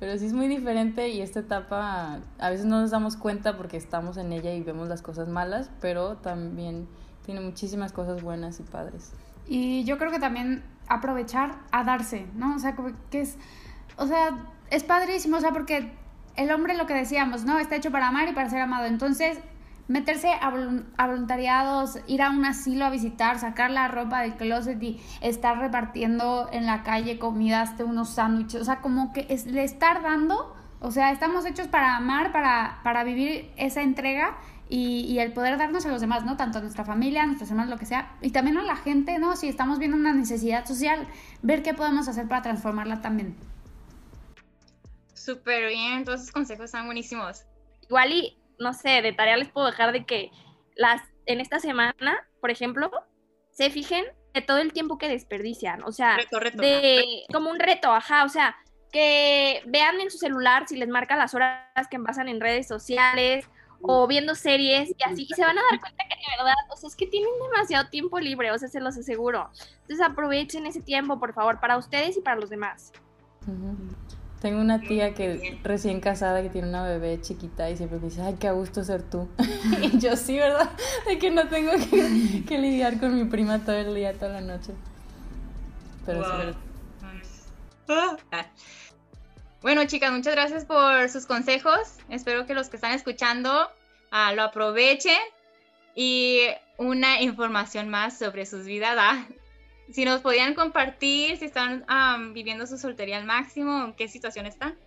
Pero 0.00 0.16
sí 0.18 0.26
es 0.26 0.32
muy 0.32 0.48
diferente 0.48 1.10
y 1.10 1.20
esta 1.20 1.40
etapa 1.40 2.20
a 2.38 2.50
veces 2.50 2.64
no 2.64 2.80
nos 2.80 2.90
damos 2.90 3.16
cuenta 3.16 3.58
porque 3.58 3.76
estamos 3.76 4.16
en 4.16 4.32
ella 4.32 4.54
y 4.54 4.62
vemos 4.62 4.88
las 4.88 5.02
cosas 5.02 5.28
malas, 5.28 5.70
pero 5.80 6.16
también 6.16 6.88
tiene 7.26 7.42
muchísimas 7.42 7.92
cosas 7.92 8.22
buenas 8.22 8.60
y 8.60 8.62
padres. 8.62 9.12
Y 9.46 9.84
yo 9.84 9.98
creo 9.98 10.10
que 10.10 10.18
también 10.18 10.62
aprovechar 10.88 11.56
a 11.72 11.84
darse, 11.84 12.26
¿no? 12.34 12.56
O 12.56 12.58
sea, 12.58 12.74
que 13.10 13.20
es, 13.20 13.38
o 13.96 14.06
sea, 14.06 14.36
es 14.70 14.84
padrísimo, 14.84 15.36
o 15.36 15.40
sea, 15.40 15.52
porque 15.52 15.92
el 16.36 16.50
hombre, 16.50 16.76
lo 16.76 16.86
que 16.86 16.94
decíamos, 16.94 17.44
¿no? 17.44 17.58
Está 17.58 17.76
hecho 17.76 17.90
para 17.90 18.08
amar 18.08 18.28
y 18.28 18.32
para 18.32 18.50
ser 18.50 18.60
amado. 18.60 18.86
Entonces, 18.86 19.38
meterse 19.90 20.28
a, 20.32 20.52
a 20.96 21.06
voluntariados, 21.06 21.98
ir 22.06 22.22
a 22.22 22.30
un 22.30 22.44
asilo 22.44 22.84
a 22.84 22.90
visitar, 22.90 23.40
sacar 23.40 23.72
la 23.72 23.88
ropa 23.88 24.22
del 24.22 24.36
closet 24.36 24.80
y 24.80 25.00
estar 25.20 25.58
repartiendo 25.58 26.48
en 26.52 26.64
la 26.64 26.84
calle 26.84 27.18
comida, 27.18 27.62
hasta 27.62 27.84
unos 27.84 28.10
sándwiches, 28.10 28.60
o 28.60 28.64
sea, 28.64 28.80
como 28.80 29.12
que 29.12 29.26
es, 29.28 29.46
le 29.46 29.64
estar 29.64 30.00
dando, 30.02 30.54
o 30.78 30.92
sea, 30.92 31.10
estamos 31.10 31.44
hechos 31.44 31.66
para 31.66 31.96
amar, 31.96 32.30
para, 32.30 32.78
para 32.84 33.02
vivir 33.02 33.52
esa 33.56 33.82
entrega 33.82 34.36
y, 34.70 35.00
y 35.00 35.18
el 35.18 35.32
poder 35.32 35.58
darnos 35.58 35.84
a 35.84 35.88
los 35.90 36.00
demás, 36.00 36.24
¿no? 36.24 36.36
Tanto 36.36 36.58
a 36.58 36.60
nuestra 36.62 36.84
familia, 36.84 37.24
a 37.24 37.26
nuestros 37.26 37.50
hermanos, 37.50 37.70
lo 37.70 37.78
que 37.78 37.86
sea, 37.86 38.16
y 38.22 38.30
también 38.30 38.56
a 38.56 38.62
la 38.62 38.76
gente, 38.76 39.18
¿no? 39.18 39.36
Si 39.36 39.48
estamos 39.48 39.80
viendo 39.80 39.96
una 39.96 40.12
necesidad 40.12 40.64
social, 40.64 41.08
ver 41.42 41.62
qué 41.64 41.74
podemos 41.74 42.06
hacer 42.06 42.28
para 42.28 42.42
transformarla 42.42 43.02
también. 43.02 43.36
Súper 45.12 45.68
bien, 45.68 46.04
todos 46.04 46.20
esos 46.20 46.32
consejos 46.32 46.66
están 46.66 46.86
buenísimos. 46.86 47.44
Igual 47.82 48.12
y, 48.12 48.38
no 48.58 48.72
sé, 48.72 49.02
de 49.02 49.12
tarea 49.12 49.36
les 49.36 49.48
puedo 49.48 49.66
dejar 49.66 49.92
de 49.92 50.06
que 50.06 50.30
las 50.76 51.02
en 51.26 51.40
esta 51.40 51.58
semana, 51.58 52.26
por 52.40 52.50
ejemplo, 52.50 52.90
se 53.50 53.70
fijen 53.70 54.04
de 54.32 54.40
todo 54.40 54.58
el 54.58 54.72
tiempo 54.72 54.98
que 54.98 55.08
desperdician. 55.08 55.82
O 55.82 55.92
sea, 55.92 56.16
Reto, 56.16 56.40
reto. 56.40 56.62
de 56.62 57.24
como 57.32 57.50
un 57.50 57.58
reto, 57.58 57.92
ajá, 57.92 58.24
o 58.24 58.28
sea, 58.28 58.56
que 58.92 59.62
vean 59.66 60.00
en 60.00 60.10
su 60.10 60.18
celular 60.18 60.66
si 60.68 60.76
les 60.76 60.88
marca 60.88 61.16
las 61.16 61.34
horas 61.34 61.66
que 61.90 61.98
pasan 61.98 62.28
en 62.28 62.40
redes 62.40 62.66
sociales 62.66 63.48
o 63.82 64.06
viendo 64.06 64.34
series 64.34 64.90
y 64.90 65.02
así, 65.04 65.26
y 65.28 65.34
se 65.34 65.42
van 65.42 65.58
a 65.58 65.62
dar 65.70 65.80
cuenta 65.80 66.04
que 66.04 66.14
de 66.14 66.36
verdad, 66.36 66.54
o 66.70 66.76
sea, 66.76 66.88
es 66.88 66.96
que 66.96 67.06
tienen 67.06 67.30
demasiado 67.50 67.88
tiempo 67.88 68.18
libre, 68.18 68.50
o 68.52 68.58
sea, 68.58 68.68
se 68.68 68.80
los 68.80 68.96
aseguro. 68.96 69.50
Entonces 69.82 70.00
aprovechen 70.06 70.66
ese 70.66 70.80
tiempo, 70.80 71.18
por 71.18 71.32
favor, 71.32 71.60
para 71.60 71.78
ustedes 71.78 72.16
y 72.16 72.20
para 72.20 72.36
los 72.36 72.50
demás. 72.50 72.92
Tengo 74.40 74.60
una 74.60 74.80
tía 74.80 75.14
que 75.14 75.58
recién 75.62 76.00
casada 76.00 76.42
que 76.42 76.48
tiene 76.48 76.68
una 76.68 76.82
bebé 76.82 77.20
chiquita 77.20 77.68
y 77.70 77.76
siempre 77.76 77.98
me 77.98 78.06
dice, 78.06 78.22
ay, 78.22 78.36
qué 78.38 78.48
a 78.48 78.52
gusto 78.52 78.82
ser 78.84 79.02
tú. 79.02 79.28
y 79.82 79.98
yo 79.98 80.16
sí, 80.16 80.36
¿verdad? 80.36 80.70
De 81.06 81.18
que 81.18 81.30
no 81.30 81.48
tengo 81.48 81.72
que, 81.72 82.44
que 82.46 82.58
lidiar 82.58 82.98
con 82.98 83.14
mi 83.14 83.24
prima 83.24 83.58
todo 83.58 83.76
el 83.76 83.94
día, 83.94 84.14
toda 84.14 84.32
la 84.32 84.40
noche. 84.40 84.72
Pero 86.06 86.24
sí, 86.24 86.56
Wow. 87.90 88.16
Ah. 88.30 88.46
Bueno, 89.62 89.84
chicas, 89.86 90.10
muchas 90.12 90.34
gracias 90.34 90.64
por 90.64 91.08
sus 91.10 91.26
consejos. 91.26 91.98
Espero 92.08 92.46
que 92.46 92.54
los 92.54 92.68
que 92.70 92.76
están 92.76 92.92
escuchando 92.92 93.70
ah, 94.10 94.32
lo 94.32 94.42
aprovechen 94.42 95.18
y 95.94 96.40
una 96.78 97.20
información 97.20 97.88
más 97.90 98.18
sobre 98.18 98.46
sus 98.46 98.64
vidas. 98.64 98.96
ah. 98.98 99.26
Si 99.92 100.04
nos 100.04 100.20
podían 100.20 100.54
compartir 100.54 101.36
si 101.36 101.46
están 101.46 101.84
am, 101.88 102.32
viviendo 102.32 102.64
su 102.66 102.78
soltería 102.78 103.18
al 103.18 103.24
máximo, 103.24 103.84
en 103.86 103.92
qué 103.94 104.06
situación 104.08 104.46
están. 104.46 104.78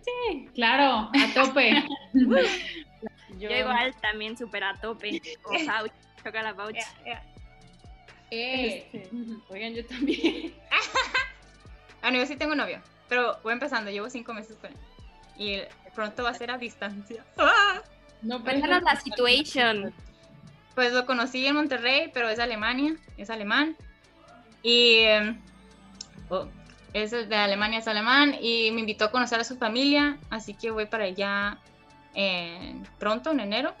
Claro, 0.54 1.10
a 1.12 1.34
tope. 1.34 1.84
Yo, 3.38 3.50
igual 3.50 3.94
también 4.00 4.36
súper 4.38 4.64
a 4.64 4.80
tope. 4.80 5.20
O 5.44 5.50
pouch, 5.66 5.92
choca 6.24 6.42
la 6.42 6.54
pouch. 6.54 6.76
Eh, 8.30 8.86
Este. 8.90 9.10
Oigan, 9.50 9.74
yo 9.74 9.84
también. 9.86 10.54
Bueno, 12.00 12.18
yo 12.18 12.26
sí 12.26 12.36
tengo 12.36 12.54
novio, 12.54 12.80
pero 13.14 13.38
voy 13.44 13.52
empezando, 13.52 13.92
llevo 13.92 14.10
cinco 14.10 14.34
meses 14.34 14.56
con 14.56 14.72
él. 14.72 14.76
Y 15.38 15.60
pronto 15.94 16.24
va 16.24 16.30
a 16.30 16.34
ser 16.34 16.50
a 16.50 16.58
distancia. 16.58 17.24
¡Ah! 17.38 17.80
No, 18.22 18.42
pero 18.42 18.58
Cuéntanos 18.58 18.82
la 18.84 18.96
situation. 18.98 19.92
Pues 20.74 20.94
lo 20.94 21.04
conocí 21.04 21.46
en 21.46 21.56
Monterrey, 21.56 22.10
pero 22.14 22.26
es 22.30 22.38
de 22.38 22.42
Alemania, 22.44 22.96
es 23.18 23.28
alemán. 23.28 23.76
Y 24.62 25.00
em, 25.00 25.38
oh, 26.30 26.46
es 26.94 27.10
de 27.10 27.36
Alemania, 27.36 27.80
es 27.80 27.86
alemán. 27.86 28.34
Y 28.40 28.70
me 28.70 28.80
invitó 28.80 29.04
a 29.04 29.10
conocer 29.10 29.40
a 29.40 29.44
su 29.44 29.58
familia, 29.58 30.16
así 30.30 30.54
que 30.54 30.70
voy 30.70 30.86
para 30.86 31.04
allá 31.04 31.58
en- 32.14 32.82
pronto, 32.98 33.30
en 33.30 33.40
enero. 33.40 33.74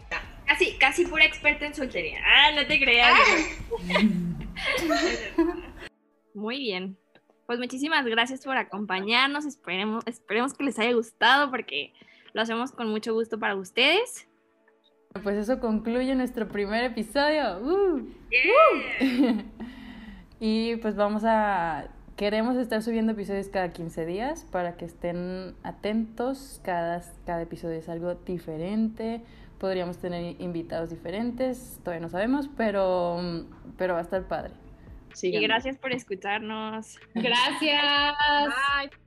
Casi, 0.44 0.76
casi 0.76 1.06
pura 1.06 1.24
experta 1.24 1.64
en 1.64 1.74
soltería. 1.74 2.18
Ah, 2.22 2.50
no 2.54 2.66
te 2.66 2.78
creas. 2.78 3.18
Muy 6.34 6.58
bien. 6.58 6.98
Pues 7.46 7.58
muchísimas 7.58 8.06
gracias 8.06 8.44
por 8.44 8.56
acompañarnos. 8.56 9.44
Esperemos, 9.44 10.04
esperemos 10.06 10.54
que 10.54 10.64
les 10.64 10.78
haya 10.78 10.94
gustado 10.94 11.50
porque 11.50 11.92
lo 12.32 12.42
hacemos 12.42 12.72
con 12.72 12.88
mucho 12.88 13.12
gusto 13.12 13.38
para 13.38 13.54
ustedes. 13.54 14.26
Pues 15.22 15.36
eso 15.36 15.60
concluye 15.60 16.14
nuestro 16.14 16.48
primer 16.48 16.84
episodio. 16.84 17.58
¡Uh! 17.60 18.08
y 20.40 20.76
pues 20.76 20.96
vamos 20.96 21.22
a... 21.24 21.88
Queremos 22.16 22.56
estar 22.56 22.82
subiendo 22.82 23.12
episodios 23.12 23.48
cada 23.48 23.72
15 23.72 24.06
días 24.06 24.46
para 24.50 24.76
que 24.76 24.84
estén 24.84 25.54
atentos. 25.62 26.60
Cada, 26.64 27.02
cada 27.26 27.42
episodio 27.42 27.76
es 27.76 27.88
algo 27.88 28.14
diferente. 28.14 29.22
Podríamos 29.58 29.98
tener 29.98 30.40
invitados 30.40 30.90
diferentes. 30.90 31.78
Todavía 31.82 32.00
no 32.00 32.08
sabemos, 32.08 32.48
pero, 32.56 33.18
pero 33.76 33.94
va 33.94 34.00
a 34.00 34.02
estar 34.02 34.26
padre. 34.28 34.63
Y 35.22 35.40
gracias 35.40 35.78
por 35.78 35.92
escucharnos. 35.92 36.98
Gracias. 37.14 38.14
Bye. 38.46 39.03